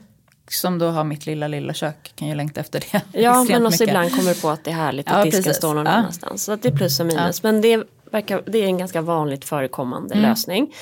[0.51, 3.03] som då har mitt lilla lilla kök kan ju längta efter det.
[3.21, 3.89] Ja men också mycket.
[3.89, 5.57] ibland kommer på att det är härligt att Ja, disken precis.
[5.57, 5.93] står någon Ja.
[5.93, 6.45] annanstans.
[6.45, 7.43] Så att det är plus och minus.
[7.43, 10.31] Men det, verkar, det är en ganska vanligt förekommande Mm.
[10.31, 10.75] lösning.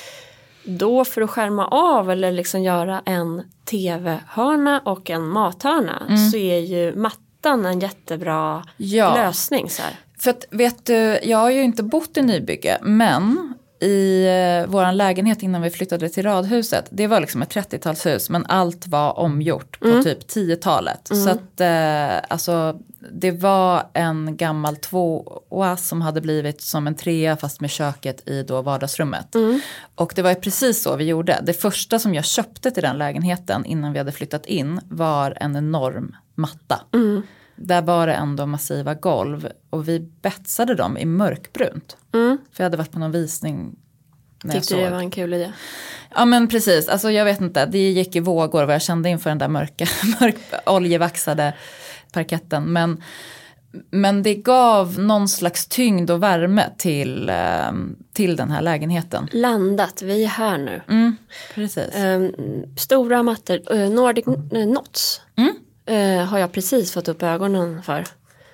[0.65, 6.03] Då för att skärma av eller liksom göra en tv-hörna och en mathörna
[6.33, 6.97] så är ju
[7.43, 8.65] mattan en jättebra Mm.
[8.77, 9.15] Ja.
[9.15, 9.71] lösning.
[9.71, 9.97] Så här.
[10.19, 14.93] För att vet du, jag har ju inte bott i nybygge men i eh, vår
[14.93, 19.81] lägenhet innan vi flyttade till radhuset, det var liksom ett 30-talshus men allt var omgjort
[19.81, 21.09] på typ 10-talet.
[21.13, 22.79] Så att eh, alltså
[23.13, 28.43] det var en gammal tvåa som hade blivit som en trea fast med köket i
[28.43, 29.35] då vardagsrummet.
[29.95, 31.41] Och det var ju precis så vi gjorde.
[31.43, 35.57] Det första som jag köpte till den lägenheten innan vi hade flyttat in var en
[35.57, 36.81] enorm matta.
[37.57, 41.97] Där var det ändå massiva golv och vi betsade dem i mörkbrunt.
[42.13, 43.77] För jag hade varit på någon visning
[44.45, 44.85] när jag Tyckte såg.
[44.85, 45.53] det var en kul idé.
[46.15, 49.31] Ja men precis, alltså jag vet inte, det gick i vågor vad jag kände inför
[49.31, 49.87] den där mörka,
[50.21, 50.37] mörk,
[50.67, 51.55] oljevaxade
[52.13, 52.65] parketten.
[52.65, 53.03] Men,
[53.91, 57.73] men det gav någon slags tyngd och värme till, eh,
[58.13, 59.29] till den här lägenheten.
[59.33, 60.81] Landat, vi är här nu.
[60.89, 61.17] Mm,
[61.55, 61.95] precis.
[61.95, 62.33] Ehm,
[62.77, 64.35] stora mattor, uh, Nordic uh,
[64.73, 65.21] Knots.
[65.37, 65.55] Mm.
[65.91, 68.05] Eh, har jag precis fått upp ögonen för.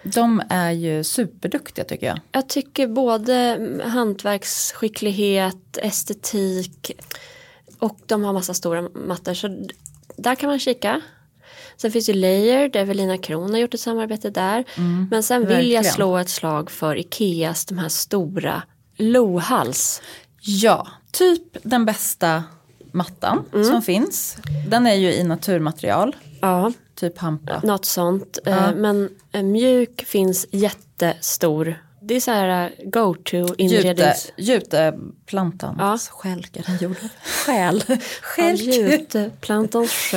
[0.03, 2.21] De är ju superduktiga tycker jag.
[2.33, 6.93] Jag tycker både hantverksskicklighet, estetik
[7.79, 9.35] och de har massa stora mattor.
[9.35, 9.67] Så
[10.17, 11.01] där kan man kika.
[11.77, 14.65] Sen finns ju Layer, där Evelina Kron har gjort ett samarbete där.
[15.11, 15.85] Men sen vill jag verkligen.
[15.85, 18.63] slå ett slag för Ikeas, de här stora
[18.97, 20.03] lohals.
[20.41, 22.43] Ja, typ den bästa
[22.93, 24.37] mattan som finns.
[24.69, 27.61] Den är ju i naturmaterial, Ja, typ hampa.
[27.65, 28.39] något sånt.
[28.47, 31.83] Eh, Men eh, mjuk finns jättestor.
[32.09, 34.33] Det är så här eh, go-to Jute, inrednings...
[34.37, 37.09] juteplantans själk är den gjord av.
[37.47, 37.83] Själ.
[38.23, 38.61] Själk.
[38.61, 40.13] Juteplantans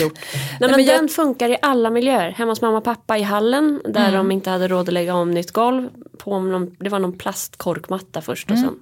[0.00, 0.18] gjort.
[0.60, 2.30] Nej, men jag- den funkar i alla miljöer.
[2.30, 4.14] Hemma hos mamma och pappa i hallen där Mm.
[4.14, 5.88] de inte hade råd att lägga om nytt golv.
[6.18, 8.68] På någon, det var någon plastkorkmatta först och Mm.
[8.70, 8.78] sen.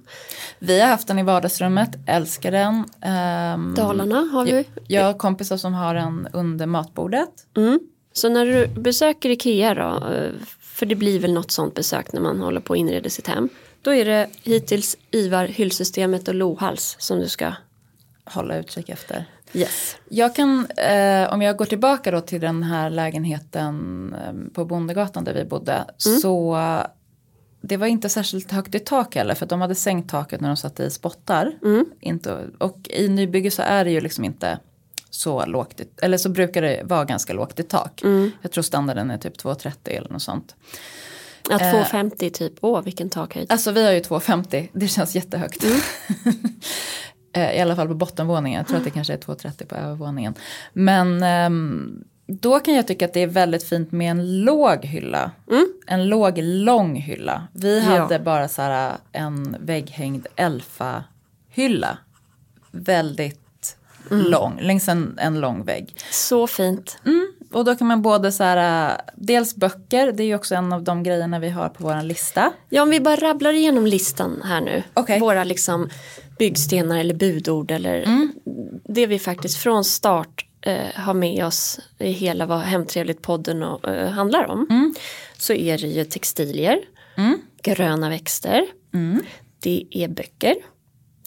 [0.59, 2.85] Vi har haft den i vardagsrummet, älskar den.
[3.01, 4.65] Ehm, Dalarna har vi.
[4.87, 7.29] Jag har kompisar som har den under matbordet.
[7.57, 7.79] Mm.
[8.13, 10.31] Så när du besöker Ikea då, eh,
[10.77, 13.49] för det blir väl något sånt besök när man håller på att inreda sitt hem.
[13.81, 17.51] Då är det hittills Ivar, hyllsystemet och lohals som du ska...
[18.29, 19.25] Hålla utkik efter.
[19.53, 19.97] Yes.
[20.09, 25.23] Jag kan, eh, om jag går tillbaka då till den här lägenheten eh, på Bondegatan
[25.23, 25.85] där vi bodde.
[25.97, 26.83] Så eh,
[27.61, 30.57] det var inte särskilt högt i tak heller för de hade sänkt taket när de
[30.57, 31.53] satte i spottar.
[31.99, 34.59] Inte, och i nybygge så är det ju liksom inte
[35.17, 38.01] så lågt, i- eller så brukar det vara ganska lågt i tak.
[38.41, 40.55] Jag tror standarden är typ 2,30 eller något sånt.
[41.49, 43.51] Ja, 250 typ, åh vilken takhöjd.
[43.51, 45.63] Alltså vi har ju 2,50, det känns jättehögt.
[47.33, 50.33] Eh, I alla fall på bottenvåningen, jag tror att det kanske är 2,30 på övervåningen.
[50.73, 55.31] Men ehm, då kan jag tycka att det är väldigt fint med en låg hylla.
[55.87, 57.47] En låg, lång hylla.
[57.53, 57.85] Vi Ja.
[57.99, 61.97] hade bara så här en vägghängd Elfa-hylla.
[62.71, 63.39] Väldigt
[64.09, 65.95] lång, längs en, en lång vägg.
[66.11, 66.97] Så fint.
[67.53, 70.73] Och då kan man både så här, äh, dels böcker, det är ju också en
[70.73, 72.53] av de grejerna vi har på vår lista.
[72.69, 74.83] Ja, om vi bara rabblar igenom listan här nu.
[74.93, 75.19] Okej.
[75.19, 75.89] Våra liksom
[76.39, 78.33] byggstenar eller budord eller Mm.
[78.85, 84.09] det vi faktiskt från start eh, har med oss i hela vad Hemtrevligt-podden och, eh,
[84.09, 84.67] handlar om.
[84.69, 84.93] Mm.
[85.37, 86.79] Så är det ju textilier,
[87.61, 88.65] gröna växter,
[89.59, 90.55] det är böcker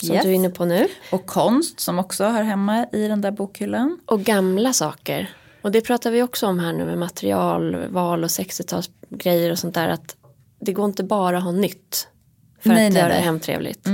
[0.07, 0.25] som Yes.
[0.25, 3.99] du är inne på nu Och konst som också hör hemma i den där bokhyllan.
[4.07, 5.31] och gamla saker.
[5.63, 9.89] Och det pratar vi också om här nu med materialval och 60-talsgrejer och sånt där
[9.89, 10.17] att
[10.61, 12.09] det går inte bara att ha nytt
[12.61, 13.87] för Nej, att nej, göra det hemtrevligt.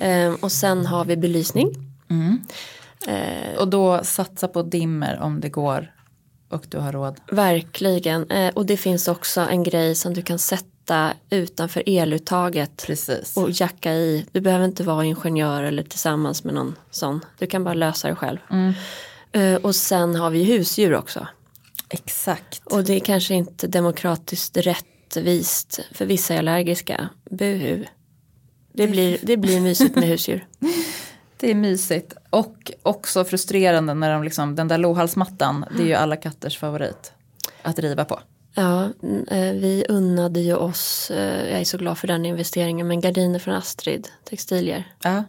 [0.00, 1.68] Ehm, och sen har vi belysning.
[3.06, 5.92] Eh, Och då satsa på dimmer om det går
[6.50, 7.20] och du har råd.
[7.30, 8.30] verkligen.
[8.30, 10.66] Eh, och det finns också en grej som du kan sätta
[11.30, 13.36] utanför eluttaget Precis.
[13.36, 14.26] och jacka i.
[14.32, 17.20] Du behöver inte vara ingenjör eller tillsammans med någon sån.
[17.38, 18.38] Du kan bara lösa det själv.
[19.32, 21.26] Eh, och sen har vi husdjur också.
[21.88, 22.66] Exakt.
[22.66, 27.08] Och det är kanske inte demokratiskt rättvist för vissa är allergiska.
[27.30, 27.84] Buhu.
[28.72, 30.46] Det blir, det blir mysigt med husdjur.
[31.36, 35.94] Det är mysigt och också frustrerande när de liksom, den där lohalsmattan, det är ju
[35.94, 37.12] alla katters favorit
[37.62, 38.20] att riva på.
[38.54, 42.88] Ja, n- eh, vi unnade ju oss, eh, jag är så glad för den investeringen,
[42.88, 44.84] men gardiner från Astrid Textilier.
[45.02, 45.24] Ja,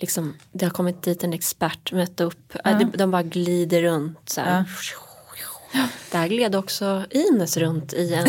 [0.00, 4.28] Liksom, det har kommit dit en expert, mött upp, äh, de, de bara glider runt
[4.28, 4.64] så här.
[6.12, 8.28] Där gled också Ines runt i en av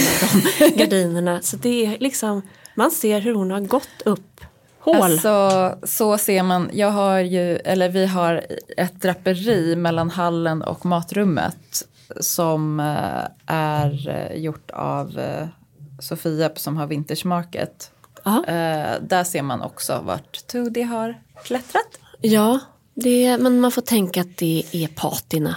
[0.59, 1.41] de gardinerna.
[1.41, 2.41] Så det är liksom,
[2.75, 4.41] man ser hur hon har gått upp
[4.79, 4.95] hål.
[4.95, 8.45] Alltså så ser man, jag har ju, eller vi har
[8.77, 11.87] ett draperi mellan hallen och matrummet
[12.19, 15.47] som eh, är eh, gjort av eh,
[15.99, 17.91] Sofia som har Vintage Market.
[19.01, 21.99] Där ser man också vart Tudi har klättrat.
[22.21, 22.59] ja,
[22.93, 25.55] det, men man får tänka att det är patina.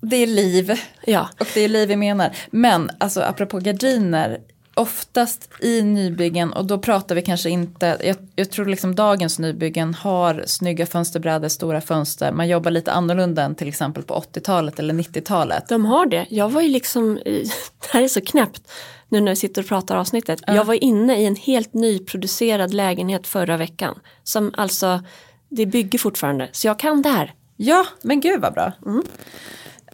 [0.00, 0.72] Det är liv.
[1.04, 2.36] Ja, Och det är liv vi menar.
[2.50, 4.40] Men alltså apropå gardiner,
[4.74, 9.94] oftast i nybyggen och då pratar vi kanske inte, jag, jag tror liksom dagens nybyggen
[9.94, 14.94] har snygga fönsterbrädor, stora fönster, man jobbar lite annorlunda än till exempel på 80-talet eller
[14.94, 15.68] 90-talet.
[15.68, 16.26] de har det.
[16.30, 18.72] Jag var ju liksom, det här är så knäppt
[19.08, 20.40] nu när vi sitter och pratar avsnittet.
[20.46, 23.98] Jag var inne i en helt nyproducerad lägenhet förra veckan.
[24.22, 25.00] Som alltså,
[25.48, 26.48] det bygger fortfarande.
[26.52, 27.34] Så jag kan det här.
[27.56, 28.72] Ja, men gud vad bra.
[28.86, 29.00] Eh,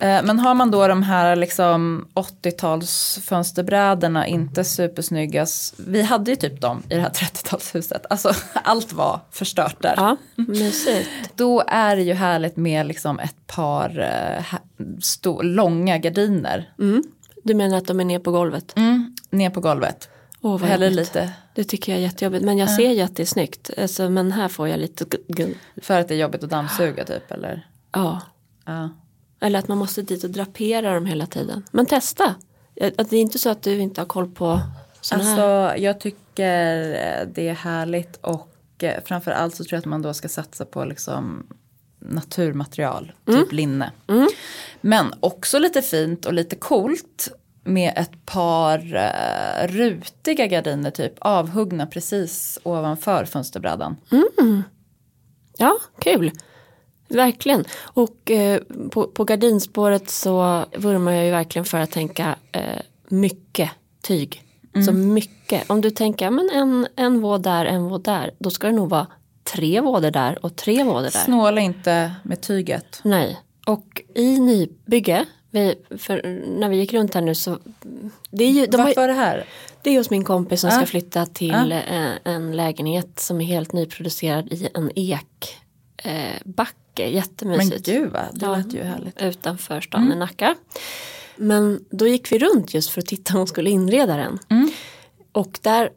[0.01, 5.47] Men har man då de här liksom 80-tals fönsterbrädorna, inte supersnygga.
[5.77, 8.05] Vi hade ju typ dem i det här 30-talshuset.
[8.11, 9.95] Alltså allt var förstört där.
[9.97, 11.09] Ja, mysigt.
[11.35, 14.45] Då är det ju härligt med liksom ett par eh,
[15.01, 16.73] sto- långa gardiner.
[16.79, 17.03] Mm.
[17.45, 18.77] Du menar att de är ner på golvet?
[18.77, 20.09] Mm, ner på golvet.
[20.41, 20.93] Åh, vad jobbigt.
[20.93, 22.45] lite Det tycker jag är jättejobbigt.
[22.45, 23.71] Men jag ser ju att det är snyggt.
[23.79, 25.05] Alltså, men här får jag lite...
[25.83, 27.31] för att det är jobbigt att dammsuga typ.
[27.33, 27.67] Eller?
[27.93, 28.21] Ja.
[28.65, 28.89] Ja.
[29.41, 31.63] Eller att man måste dit och drapera dem hela tiden.
[31.71, 32.35] Men testa.
[32.99, 34.61] Att det är inte så att du inte har koll på
[35.01, 35.43] sådana här.
[35.43, 39.85] Alltså jag tycker eh, det är härligt och eh, framför allt så tror jag att
[39.85, 41.47] man då ska satsa på liksom
[41.99, 43.93] naturmaterial, typ linne.
[44.81, 47.29] Men också lite fint och lite coolt
[47.65, 53.97] med ett par eh, rutiga gardiner typ avhuggna precis ovanför fönsterbrädan.
[55.57, 56.33] Ja, kul.
[57.09, 57.65] Verkligen.
[57.81, 62.63] Och eh, på, på gardinspåret så vurmar jag ju verkligen för att tänka eh,
[63.09, 63.71] mycket
[64.03, 64.43] tyg.
[64.87, 65.71] Så mycket.
[65.71, 68.31] Om du tänker men en, en våd där, en våd där.
[68.39, 69.07] Då ska det nog vara
[69.53, 71.11] tre vådor där och tre vådor där.
[71.11, 73.01] Snåla inte med tyget.
[73.05, 73.41] Nej.
[73.67, 75.75] Och i nybygge, vi,
[76.47, 77.59] när vi gick runt här nu så
[78.31, 79.45] det är ju, de Varför är det här?
[79.83, 80.77] det är hos min kompis som Ja.
[80.77, 85.49] ska flytta till eh, en lägenhet som är helt nyproducerad i en ekbacke.
[86.09, 86.75] Eh, backe.
[86.97, 87.87] Men Jättemysigt.
[87.87, 88.57] gud va, det Ja.
[88.57, 89.23] lät ju härligt.
[89.23, 90.55] Utanför stan i Nacka.
[91.37, 94.39] Men då gick vi runt just för att titta om hon skulle inreda den.
[95.33, 95.91] Och där,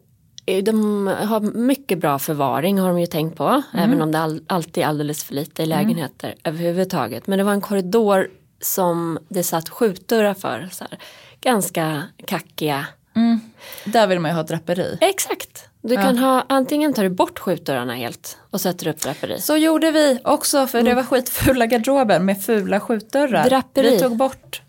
[0.45, 3.61] är- de har mycket bra förvaring har de ju tänkt på.
[3.73, 7.27] Även om det all, alltid är alldeles för lite i lägenheter överhuvudtaget.
[7.27, 8.29] Men det var en korridor
[8.61, 10.69] som det satt skjutdörrar för.
[10.71, 10.99] Så här,
[11.41, 12.85] ganska kackiga.
[13.85, 14.97] Där vill man ju ha draperi.
[15.01, 15.67] Exakt.
[15.81, 19.41] Du kan ha, antingen tar du bort skjutdörrarna helt och sätter upp draperi.
[19.41, 23.49] Så gjorde vi också för det var skitfula garderober med fula skjutdörrar.
[23.49, 23.89] Draperi.
[23.89, 24.61] Vi tog bort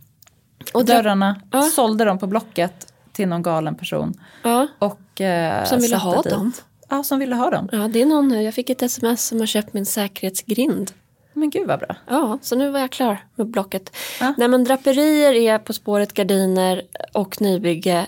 [0.74, 1.62] Och dörrarna, Ja.
[1.62, 4.14] sålde dem på Blocket till någon galen person.
[4.42, 6.32] Ja, Och, eh, Som ville ha dit.
[6.32, 6.52] dem.
[6.88, 7.68] Ja, som ville ha dem.
[7.72, 8.42] ja, det är någon nu.
[8.42, 10.90] Jag fick ett sms som har köpt min säkerhetsgrind.
[11.32, 11.96] Men gud vad bra.
[12.08, 13.96] Ja, så nu var jag klar med blocket.
[14.20, 14.34] Ja.
[14.36, 16.82] Nej men draperier är På spåret, gardiner
[17.12, 18.06] och nybygge.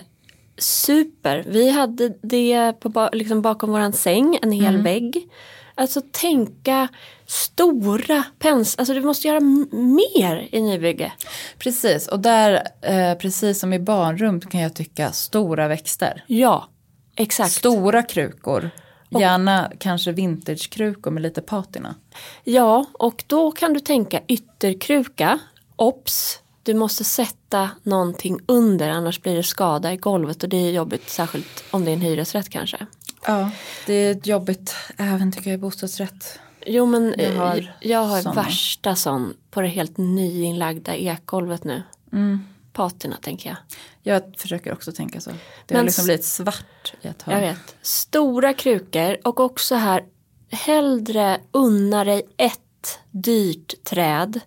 [0.57, 1.43] Super.
[1.47, 5.29] Vi hade det på, liksom bakom våran säng, en hel vägg.
[5.75, 6.87] Alltså tänka
[7.27, 11.11] stora pens, alltså du måste göra mer i nybygge.
[11.57, 16.23] Precis, och där, eh, precis som i barnrum kan jag tycka stora växter.
[16.27, 16.69] Ja,
[17.15, 17.51] exakt.
[17.51, 18.69] Stora krukor.
[19.09, 21.95] Gärna kanske vintagekrukor med lite patina.
[22.43, 25.39] Ja, och då kan du tänka ytterkruka.
[25.75, 30.71] Ops, du måste sätta någonting under annars blir det skada i golvet och det är
[30.71, 32.85] jobbigt särskilt om det är en hyresrätt kanske.
[33.25, 33.51] Ja,
[33.85, 36.39] det är jobbigt även tycker jag i bostadsrätt.
[36.65, 38.35] Jo men Jag jag har jag har såna.
[38.35, 41.83] värsta sån på det helt nyinlagda ekgolvet nu.
[42.13, 42.39] Mm.
[42.73, 43.57] Patina tänker jag.
[44.03, 45.29] Jag försöker också tänka så.
[45.29, 45.37] Det
[45.67, 47.35] Men har liksom blivit svart i ett hörn.
[47.35, 47.75] Jag vet.
[47.81, 50.03] Stora krukor och också här
[50.51, 54.39] hellre unna dig ett dyrt träd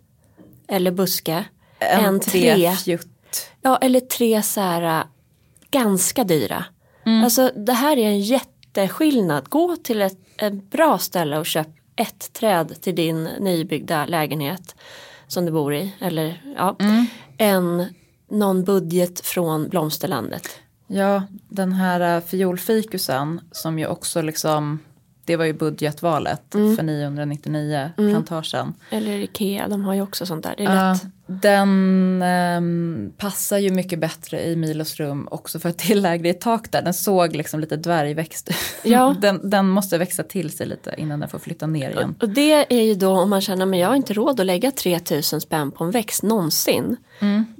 [0.68, 1.44] eller buske
[1.78, 3.50] än tre fjutt.
[3.62, 5.04] Ja, eller tre så här äh,
[5.70, 6.64] ganska dyra.
[7.24, 9.48] Alltså det här är en jätteskillnad.
[9.48, 14.74] Gå till ett, ett bra ställe och köp ett träd till din nybyggda lägenhet.
[15.26, 15.94] som du bor i.
[16.00, 16.76] Eller, ja,
[17.38, 17.84] Än
[18.30, 20.48] någon budget från blomsterlandet.
[20.86, 24.78] Ja, den här uh, fiolfikusen som ju också liksom,
[25.24, 28.74] det var ju budgetvalet för 999 plantagen.
[28.90, 30.54] Eller Ikea, de har ju också sånt där.
[30.56, 31.02] Det är Ja, lätt.
[31.30, 36.28] Den ehm, passar ju mycket bättre i Milos rum också för att det är lägre
[36.28, 36.82] i tak där.
[36.82, 38.50] Den såg liksom lite dvärgväxt.
[38.82, 39.16] Ja.
[39.20, 42.14] Den, den måste växa till sig lite innan den får flytta ner igen.
[42.20, 44.70] Och det är ju då om man känner att jag har inte råd att lägga
[44.70, 46.96] 3000 spänn på en växt någonsin.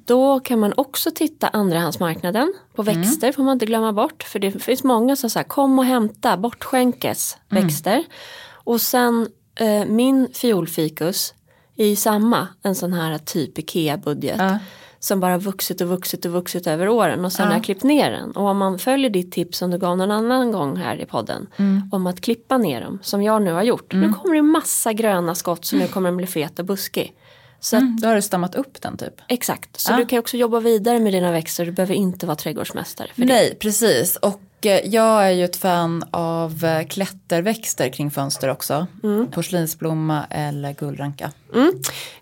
[0.05, 4.23] Då kan man också titta andrahandsmarknaden på växter får man inte glömma bort.
[4.23, 8.05] För det finns många som säger kom och hämta bortskänkes växter.
[8.51, 11.35] Och sen eh, min fiolfikus
[11.79, 14.37] är ju samma, en sån här typ Ikea-budget.
[14.39, 14.59] Ja.
[15.01, 18.11] Som bara vuxit och vuxit och vuxit över åren och sen har jag klippt ner
[18.11, 18.31] den.
[18.31, 21.47] Och om man följer ditt tips som du gav någon annan gång här i podden.
[21.93, 23.93] Om att klippa ner dem som jag nu har gjort.
[23.93, 27.13] Nu kommer det massa gröna skott så nu kommer den bli fet och buskig.
[27.61, 29.15] Så att, Då har du stammat upp den typ.
[29.29, 29.97] Exakt, så Ja.
[29.97, 31.67] du kan också jobba vidare med dina växter.
[31.67, 33.09] Du behöver inte vara trädgårdsmästare.
[33.15, 33.27] För det.
[33.27, 34.17] Nej, precis.
[34.17, 34.41] Och
[34.85, 38.87] jag är ju ett fan av eh, klätterväxter kring fönster också.
[39.31, 41.33] Porslinsblomma eller gullranka.
[41.55, 41.73] Mm.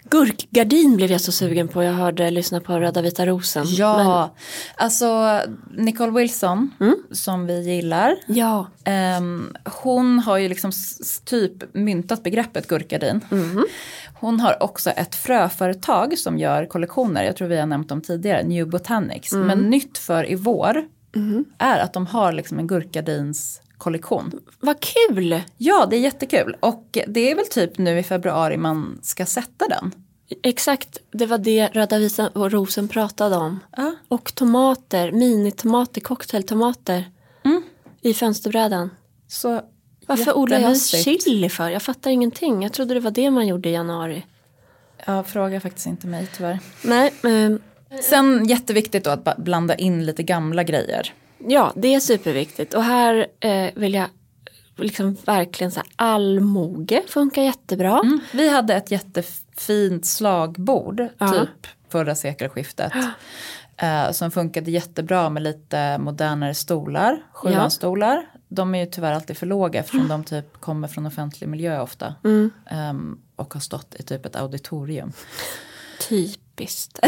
[0.02, 1.82] Gurkgardin blev jag så sugen på.
[1.82, 3.64] Jag hörde lyssna på Röda vita rosen.
[3.68, 4.34] Ja,
[4.76, 5.40] alltså
[5.76, 6.70] Nicole Wilson
[7.12, 8.16] som vi gillar.
[8.26, 10.72] Men, ja, Ehm, hon har ju liksom
[11.24, 13.20] typ myntat begreppet gurkgardin.
[14.20, 18.42] Hon har också ett fröföretag som gör kollektioner, jag tror vi har nämnt dem tidigare,
[18.42, 19.32] New Botanics.
[19.32, 20.84] Men nytt för i vår
[21.58, 24.40] är att de har liksom en gurkgardins kollektion.
[24.60, 25.40] vad kul!
[25.56, 26.56] Ja, det är jättekul.
[26.60, 29.92] Och det är väl typ nu i februari man ska sätta den.
[30.42, 33.60] Exakt, det var det Röda vita rosen pratade om.
[33.76, 33.94] Ja.
[34.08, 37.04] Och tomater, minitomater, cocktailtomater.
[38.00, 38.90] I fönsterbrädan.
[39.28, 39.62] Så
[40.06, 41.68] Varför odlar jag chili för?
[41.68, 42.62] Jag fattar ingenting.
[42.62, 44.26] Jag trodde det var det man gjorde i januari.
[45.06, 46.60] Ja, fråga faktiskt inte mig tyvärr.
[46.82, 47.62] Nej, men
[48.02, 51.12] Sen jätteviktigt då att blanda in lite gamla grejer.
[51.38, 52.74] ja, det är superviktigt.
[52.74, 54.06] Och här eh, vill jag
[54.76, 58.02] liksom verkligen så här, allmoge funkar jättebra.
[58.32, 61.32] Vi hade ett jättefint slagbord, Ja.
[61.32, 62.92] typ förra sekelskiftet.
[63.76, 68.26] eh, som funkade jättebra med lite modernare stolar, sjuanstolar.
[68.48, 72.14] De är ju tyvärr alltid för låga eftersom de typ kommer från offentlig miljö ofta.
[72.70, 75.12] Ehm, och har stått i typ ett auditorium.
[76.56, 76.98] Typiskt.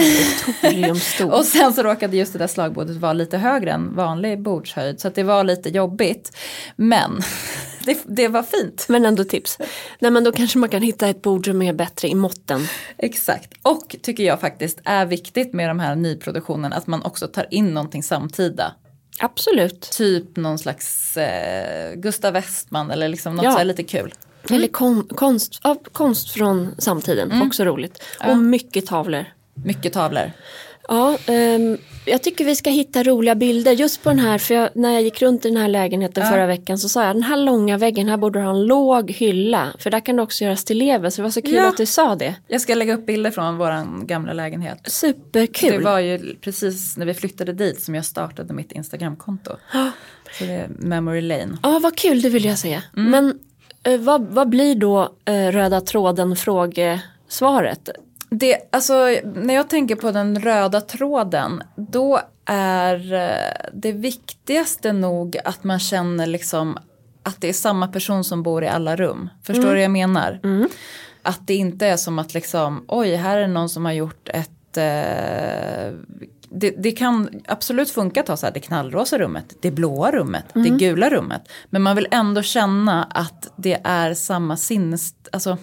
[1.33, 5.01] Och sen så råkade just det där slagbordet vara lite högre än vanlig bordshöjd.
[5.01, 6.37] Så att det var lite jobbigt.
[6.77, 7.21] Men
[7.85, 8.87] det, det var fint.
[8.89, 9.59] Men ändå tips.
[9.99, 12.69] Nej men då kanske man kan hitta ett bord som är bättre i måtten.
[12.99, 13.55] Exakt.
[13.63, 17.75] Och tycker jag faktiskt är viktigt med de här nyproduktionen att man också tar in
[17.75, 18.75] någonting samtida.
[19.21, 19.81] Absolut.
[19.81, 23.53] Typ någon slags eh, Gustav Westman eller liksom något Ja.
[23.53, 24.15] så här lite kul.
[24.51, 28.03] Eller kon, konst, ja, konst från samtiden, också roligt.
[28.29, 29.25] Och mycket tavlor.
[29.65, 30.33] Mycket tavlor.
[30.91, 34.39] Ja, ehm, jag tycker vi ska hitta roliga bilder just på den här.
[34.39, 37.17] För jag, när jag gick runt i den här lägenheten förra veckan så sa jag
[37.17, 39.69] den här långa väggen, här borde du ha en låg hylla.
[39.79, 41.11] För där kan du också göra stillever.
[41.11, 41.69] Så det var så kul Ja.
[41.69, 42.35] att du sa det.
[42.49, 44.79] Jag ska lägga upp bilder från vår gamla lägenhet.
[44.85, 45.71] Superkul.
[45.73, 49.51] Det var ju precis när vi flyttade dit som jag startade mitt Instagramkonto.
[50.39, 51.59] Så det är Memory Lane.
[51.63, 52.81] Ja, vad kul, det vill jag se.
[52.93, 53.39] Men
[53.83, 57.89] eh, vad, vad blir då eh, röda tråden frågesvaret?
[58.31, 65.37] Det, alltså, när jag tänker på den röda tråden, då är eh, det viktigaste nog
[65.45, 66.79] att man känner liksom
[67.23, 69.29] att det är samma person som bor i alla rum.
[69.43, 70.41] Förstår du vad jag menar?
[71.23, 74.77] Att det inte är som att liksom, oj, här är någon som har gjort ett
[74.77, 75.99] eh,
[76.51, 80.45] det, det kan absolut funka att ha så här, det knallrosa rummet, det blåa rummet,
[80.55, 81.49] det gula rummet.
[81.71, 85.15] Men man vill ändå känna att det är samma sinnes...
[85.33, 85.57] Alltså,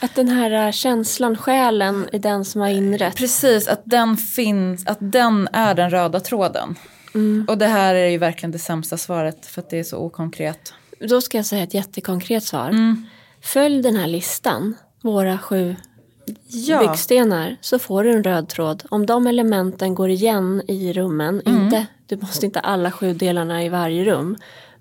[0.00, 3.16] Att den här eh, känslan, själen i den som har inrett.
[3.16, 6.76] Precis, att den finns, att den är den röda tråden.
[7.48, 10.74] Och det här är ju verkligen det sämsta svaret för att det är så okonkret.
[11.08, 12.68] Då ska jag säga ett jättekonkret svar.
[12.68, 13.06] Mm.
[13.42, 15.76] Följ den här listan, våra sju
[16.46, 18.82] Ja, byggstenar, så får du en röd tråd.
[18.90, 21.62] Om de elementen går igen i rummen, Mm.
[21.64, 24.36] inte, du måste inte alla sju delarna i varje rum.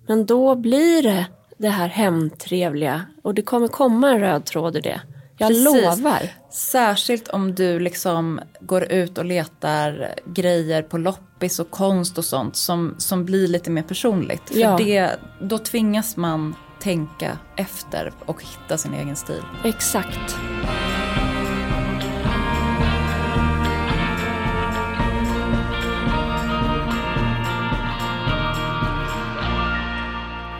[0.07, 1.25] Men då blir det
[1.57, 5.01] det här hemtrevliga och det kommer komma en röd tråd i det.
[5.41, 5.65] Jag Precis.
[5.65, 6.29] lovar.
[6.51, 12.55] särskilt om du liksom går ut och letar grejer på loppis och konst och sånt
[12.55, 14.41] som, som blir lite mer personligt.
[14.49, 14.77] För Ja.
[14.77, 15.11] det,
[15.41, 19.41] då tvingas man tänka efter och hitta sin egen stil.
[19.63, 20.35] Exakt.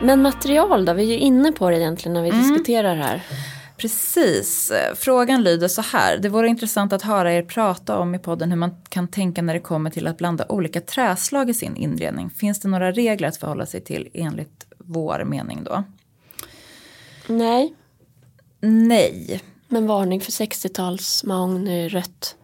[0.02, 0.92] Men material då?
[0.92, 2.42] Vi är ju inne på det egentligen när vi Mm.
[2.42, 3.22] diskuterar här.
[3.80, 4.72] Precis.
[4.94, 6.18] Frågan lyder så här.
[6.18, 9.54] Det vore intressant att höra er prata om i podden hur man kan tänka när
[9.54, 12.30] det kommer till att blanda olika träslag i sin inredning.
[12.30, 15.84] Finns det några regler att förhålla sig till enligt vår mening då?
[17.26, 17.74] Nej,
[18.60, 22.36] Nej, men varning för 60-tals mahogny rött.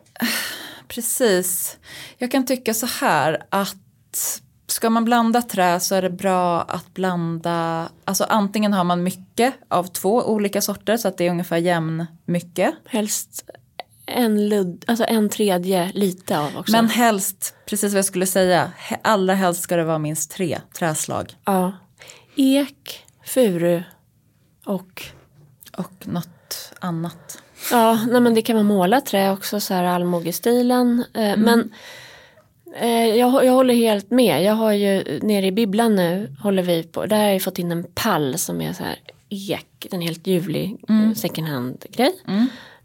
[0.89, 1.79] precis.
[2.19, 6.95] Jag kan tycka så här att ska man blanda trä så är det bra att
[6.95, 11.57] blanda, alltså antingen har man mycket av två olika sorter så att det är ungefär
[11.57, 12.75] jämn mycket.
[12.87, 13.45] Helst
[14.07, 16.73] en, ludd, alltså en tredje lite av också.
[16.73, 21.37] Men helst, precis vad jag skulle säga, allra helst ska det vara minst tre träslag.
[21.45, 21.73] ja.
[22.39, 23.83] Ek, furu
[24.65, 25.03] och
[25.77, 27.43] Och något annat.
[27.71, 31.05] Ja, nej men det kan vara målat trä också, så här allmogestilen.
[31.15, 31.67] Eh, Men eh,
[32.85, 34.43] jag, jag håller helt med.
[34.45, 37.73] Jag har ju nere i bibblan nu, håller vi på, där har jag fått in
[37.73, 38.99] en pall som är så här
[39.29, 41.15] ek, en helt ljuvlig mm.
[41.15, 42.13] second hand grej.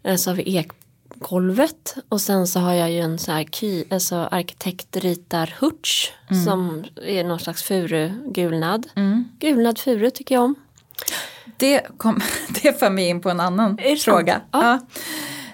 [0.03, 3.83] Eh, Så har vi ekgolvet och sen så har jag ju en så här key,
[3.89, 6.11] alltså arkitekt ritar hurts
[6.45, 8.87] som är någon slags furu gulnad.
[9.39, 10.55] Gulnad furu tycker jag om.
[11.57, 12.21] Det, kom,
[12.63, 14.41] det för mig in på en annan Är fråga.
[14.51, 14.63] Ja.
[14.63, 14.79] Ja.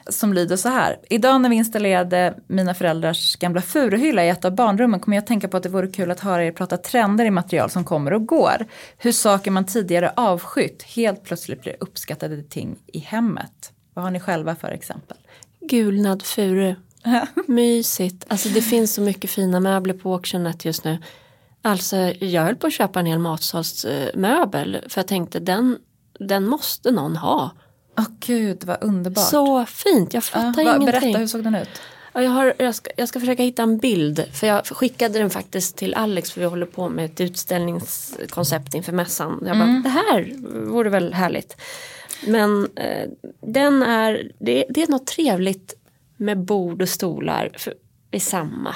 [0.10, 0.99] Som lyder så här.
[1.10, 5.28] Idag när vi installerade mina föräldrars gamla furuhylla i ett av barnrummen kommer jag att
[5.28, 8.14] tänka på att det vore kul att höra er prata trender i material som kommer
[8.14, 8.66] och går.
[8.97, 13.72] Hur saker man tidigare avskytt helt plötsligt blir uppskattade ting i hemmet.
[13.93, 15.18] Vad har ni själva för exempel?
[15.60, 16.76] Gulnad furu.
[17.47, 18.26] Mysigt.
[18.28, 20.97] Alltså det finns så mycket fina möbler på auctionet just nu.
[21.62, 25.78] Alltså jag höll på att köpa en hel matsalsmöbel för jag tänkte den,
[26.20, 27.51] den måste någon ha.
[27.97, 29.29] Åh gud vad underbart.
[29.29, 30.85] Så fint, jag ja, fattar vad- ingenting.
[31.01, 31.69] berätta, hur såg den ut?
[32.13, 34.25] Ja, jag, har, jag, ska, jag ska försöka hitta en bild.
[34.33, 38.91] För jag skickade den faktiskt till Alex för vi håller på med ett utställningskoncept inför
[38.91, 39.43] mässan.
[39.47, 40.33] Jag bara, det här
[40.69, 41.55] vore väl härligt.
[42.27, 43.09] Men eh,
[43.41, 45.73] den är, det, det är något trevligt
[46.17, 47.73] med bord och stolar för,
[48.11, 48.75] i samma.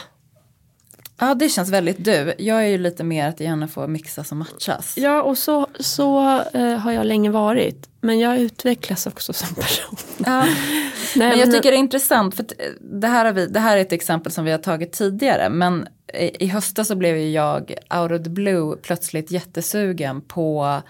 [1.22, 2.34] Ja det känns väldigt du.
[2.38, 4.93] Jag är ju lite mer att det gärna får mixas och matchas.
[4.97, 7.89] Ja och så, så eh, har jag länge varit.
[8.01, 9.95] Men jag utvecklas också som person.
[10.26, 10.45] Ja.
[11.15, 13.78] Nej, Men jag tycker det är intressant för eh, det här, har vi, det här
[13.78, 15.49] är ett exempel som vi har tagit tidigare.
[15.49, 20.82] Men i, i höstas så blev ju jag out of the blue plötsligt jättesugen på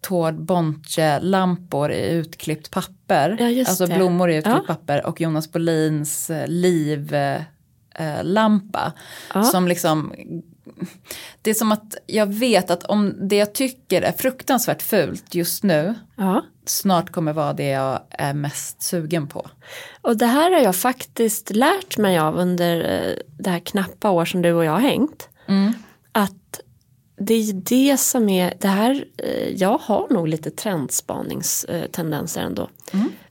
[0.00, 3.36] Tord Bonche lampor i utklippt papper.
[3.40, 3.94] Ja, alltså det.
[3.94, 4.74] blommor i utklippt Ja.
[4.74, 7.16] papper och Jonas Bolins eh, liv
[7.94, 8.92] eh, lampa.
[9.34, 9.42] Ja.
[9.42, 10.12] Som liksom
[11.42, 15.62] det är som att jag vet att om det jag tycker är fruktansvärt fult just
[15.62, 16.44] nu ja.
[16.66, 19.46] snart kommer vara det jag är mest sugen på.
[20.02, 24.24] Och det här har jag faktiskt lärt mig av under eh, det här knappa år
[24.24, 25.28] som du och jag har hängt.
[26.12, 26.60] Att
[27.16, 32.68] det är det som är, det här, eh, jag har nog lite trendspaningstendenser ändå.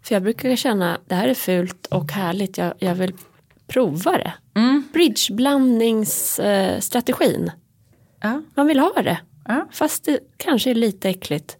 [0.01, 3.13] För jag brukar känna, det här är fult och härligt, jag, jag vill
[3.67, 4.33] prova det.
[4.93, 7.51] Bridgeblandningsstrategin,
[8.21, 8.41] Ja.
[8.55, 9.19] man vill ha det.
[9.47, 9.67] Ja.
[9.71, 11.57] Fast det kanske är lite äckligt.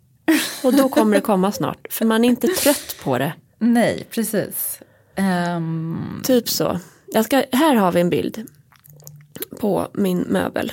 [0.64, 3.34] Och då kommer det komma snart, för man är inte trött på det.
[3.60, 4.80] Nej, precis.
[5.16, 6.80] Ehm, Typ så.
[7.08, 8.48] Jag ska, här har vi en bild
[9.60, 10.72] på min möbel.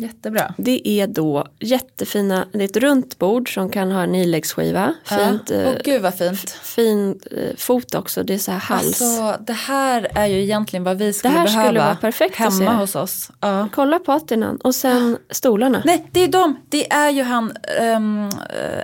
[0.00, 0.54] Jättebra.
[0.56, 4.94] Det är då jättefina, det är ett runt bord som kan ha en iläggsskiva.
[5.04, 5.56] Fint, ja.
[5.56, 6.50] eh, Åh gud vad fint.
[6.50, 8.86] fin eh, fot också, det är så här hals.
[9.02, 12.72] Alltså det här är ju egentligen vad vi skulle här behöva skulle vara perfekt hemma
[12.72, 13.30] hos oss.
[13.40, 13.68] Ja.
[13.72, 15.82] Kolla patinan och sen stolarna.
[15.84, 16.56] Nej, det är de.
[16.68, 18.28] Det är ju han, ehm,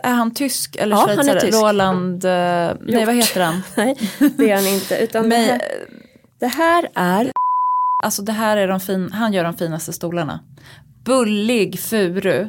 [0.02, 1.58] är han tysk eller Ja, han är tysk.
[1.58, 2.30] Roland, eh,
[2.80, 3.62] nej vad heter han?
[3.74, 3.96] Nej,
[4.36, 4.96] det är han inte.
[4.96, 5.60] Utan det, Men, här,
[6.40, 7.32] det här är,
[8.04, 10.40] alltså det här är de fin, han gör de finaste stolarna.
[11.06, 12.48] Bullig furu.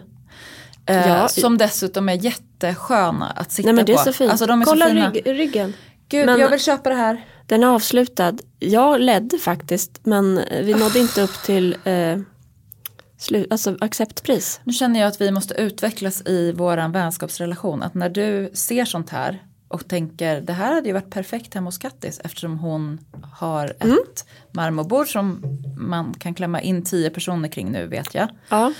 [0.85, 1.27] Eh, Ja.
[1.27, 4.03] Som dessutom är jättesköna att sitta nej men det är på.
[4.03, 4.31] så fint.
[4.31, 5.11] Alltså de är Kolla så fina.
[5.11, 5.73] rygg, ryggen.
[6.09, 7.25] Gud, Men- jag vill köpa det här.
[7.45, 8.33] Den är avslutad.
[8.59, 10.77] Jag ledde faktiskt men vi Ah.
[10.77, 12.17] nådde inte upp till eh,
[13.19, 14.59] slu, alltså acceptpris.
[14.63, 17.83] Nu känner jag att vi måste utvecklas i våran vänskapsrelation.
[17.83, 21.68] Att när du ser sånt här och tänker det här hade ju varit perfekt hemma
[21.68, 22.99] hos Kattis eftersom hon
[23.34, 23.97] har ett Mm.
[24.51, 25.41] marmorbord som
[25.78, 28.28] man kan klämma in tio personer kring nu vet jag.
[28.49, 28.74] Ja.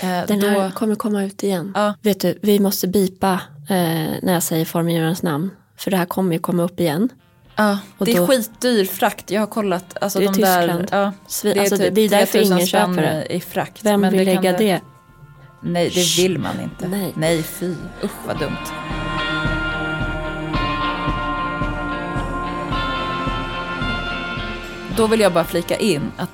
[0.00, 1.72] Eh, Den här kommer komma ut igen.
[1.74, 1.94] Ja.
[2.02, 3.32] Vet du, vi måste bipa
[3.68, 3.76] eh,
[4.22, 5.50] när jag säger formgivarens namn.
[5.76, 7.08] För det här kommer ju komma upp igen.
[7.56, 9.30] ja, och det är då- skitdyr frakt.
[9.30, 9.96] Jag har kollat.
[10.00, 10.88] Alltså Det är de där, Tyskland.
[10.92, 13.26] ja, Svi- det är alltså, typ det är därför 3000 ingen köper det.
[13.34, 13.84] i- frakt.
[13.84, 14.80] Vem Men vill det lägga du- det?
[15.62, 16.88] Nej, det vill man inte.
[16.88, 17.12] Nej.
[17.16, 17.74] Nej, fy.
[18.04, 19.09] Usch vad dumt.
[24.96, 26.30] Då vill jag bara flika in att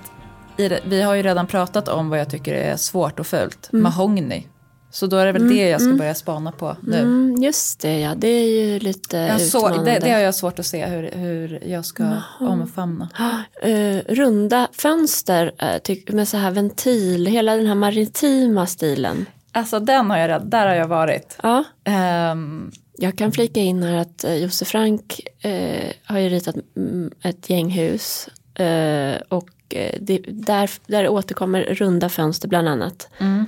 [0.56, 3.68] det, vi har ju redan pratat om vad jag tycker är svårt och fult.
[3.72, 3.82] Mm.
[3.82, 4.46] Mahogny.
[4.90, 6.98] Så då är det väl det jag ska börja spana på nu.
[6.98, 9.90] Mm, just det ja, det är ju lite Jag så, utmanande.
[9.90, 12.04] det, det har jag svårt att se hur, hur jag ska
[12.40, 13.08] omfamna.
[13.62, 19.26] Eh, runda fönster eh, med så här ventil, hela den här maritima stilen.
[19.52, 21.38] Alltså den har jag där har jag varit.
[21.42, 26.56] Ja, Ehm, jag kan flika in här att eh, Josef Frank eh, har ju ritat
[26.76, 28.28] mm, ett gänghus
[28.58, 33.08] eh, och eh, det, där, där återkommer runda fönster bland annat.
[33.18, 33.46] mm.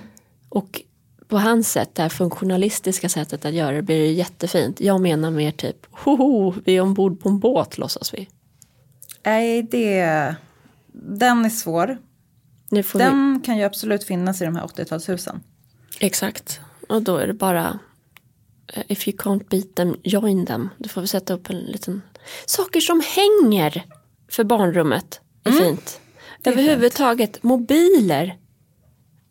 [0.49, 0.83] Och
[1.29, 4.81] på hans sätt, det här funktionalistiska sättet att göra det blir det jättefint.
[4.81, 8.29] Jag menar mer typ, hoho, vi är ombord på en båt låtsas vi.
[9.25, 10.35] Nej, det...
[10.93, 11.99] Den är svår.
[12.71, 15.41] Får vi, Den kan ju absolut finnas i de här 80-talshusen.
[16.01, 17.79] exakt, och då är det bara
[18.75, 20.69] eh, if you can't beat them, join them.
[20.79, 22.03] Då får vi sätta upp en liten,
[22.47, 23.85] saker som hänger
[24.29, 26.01] för barnrummet är fint.
[26.45, 28.37] är Överhuvudtaget, mobiler,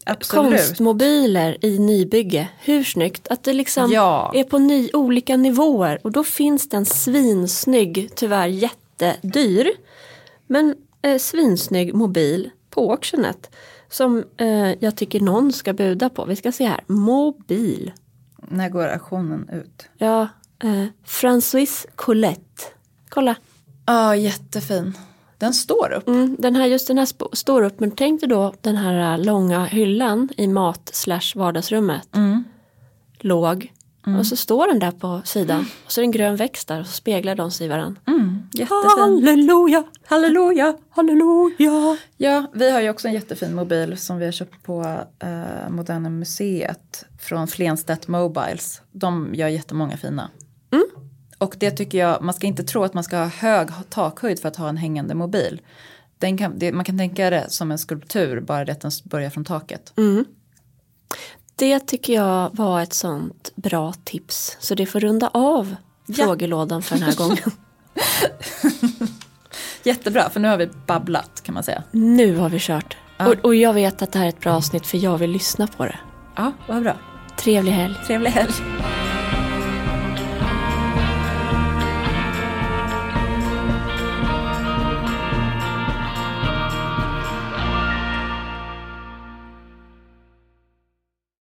[0.05, 0.51] Absolut.
[0.51, 2.47] konstmobiler i nybygge.
[2.59, 3.27] Hur snyggt?
[3.27, 4.31] Att det liksom Ja.
[4.35, 5.99] är på ny, olika nivåer.
[6.03, 9.67] Och då finns det en svinsnygg, tyvärr jättedyr,
[10.47, 13.49] men eh, svinsnygg mobil på auctionet.
[13.89, 16.25] Som eh, jag tycker någon ska buda på.
[16.25, 16.83] Vi ska se här.
[16.87, 17.91] Mobil.
[18.37, 19.85] När går auktionen ut?
[19.97, 20.21] Ja,
[20.63, 22.63] eh, Francois Colette.
[23.09, 23.35] Kolla.
[23.87, 24.97] Ja, jättefin.
[25.37, 26.07] Den står upp.
[26.07, 29.25] Mm, den här, just den här står upp, men tänk dig då den här äh,
[29.25, 32.15] långa hyllan i mat slash vardagsrummet.
[32.15, 32.43] Mm.
[33.19, 33.73] Låg.
[34.19, 35.65] Och så står den där på sidan.
[35.85, 38.01] Och så är det en grön växt där och så speglar de sig i varandra.
[38.07, 38.99] Mm, jättefin.
[38.99, 41.97] Halleluja, halleluja, halleluja.
[42.17, 46.09] Ja, vi har ju också en jättefin mobil som vi har köpt på eh, Moderna
[46.09, 48.81] Museet från Flenstedt Mobiles.
[48.91, 50.29] De gör jättemånga fina.
[51.37, 54.47] Och det tycker jag, man ska inte tro att man ska ha hög takhöjd för
[54.47, 55.61] att ha en hängande mobil.
[56.19, 59.29] Den kan, det, man kan tänka det som en skulptur, bara det att den börjar
[59.29, 59.93] från taket.
[61.55, 64.57] Det tycker jag var ett sånt bra tips.
[64.59, 65.75] Så det får runda av
[66.05, 66.25] Ja.
[66.25, 67.37] frågelådan för den här gången.
[69.83, 71.83] Jättebra, för nu har vi babblat kan man säga.
[71.91, 72.97] nu har vi kört.
[73.17, 73.27] Ja.
[73.27, 75.67] Och, och jag vet att det här är ett bra avsnitt för jag vill lyssna
[75.67, 75.99] på det.
[76.35, 76.97] Ja, vad bra.
[77.39, 77.95] Trevlig helg.
[78.07, 78.51] Trevlig helg.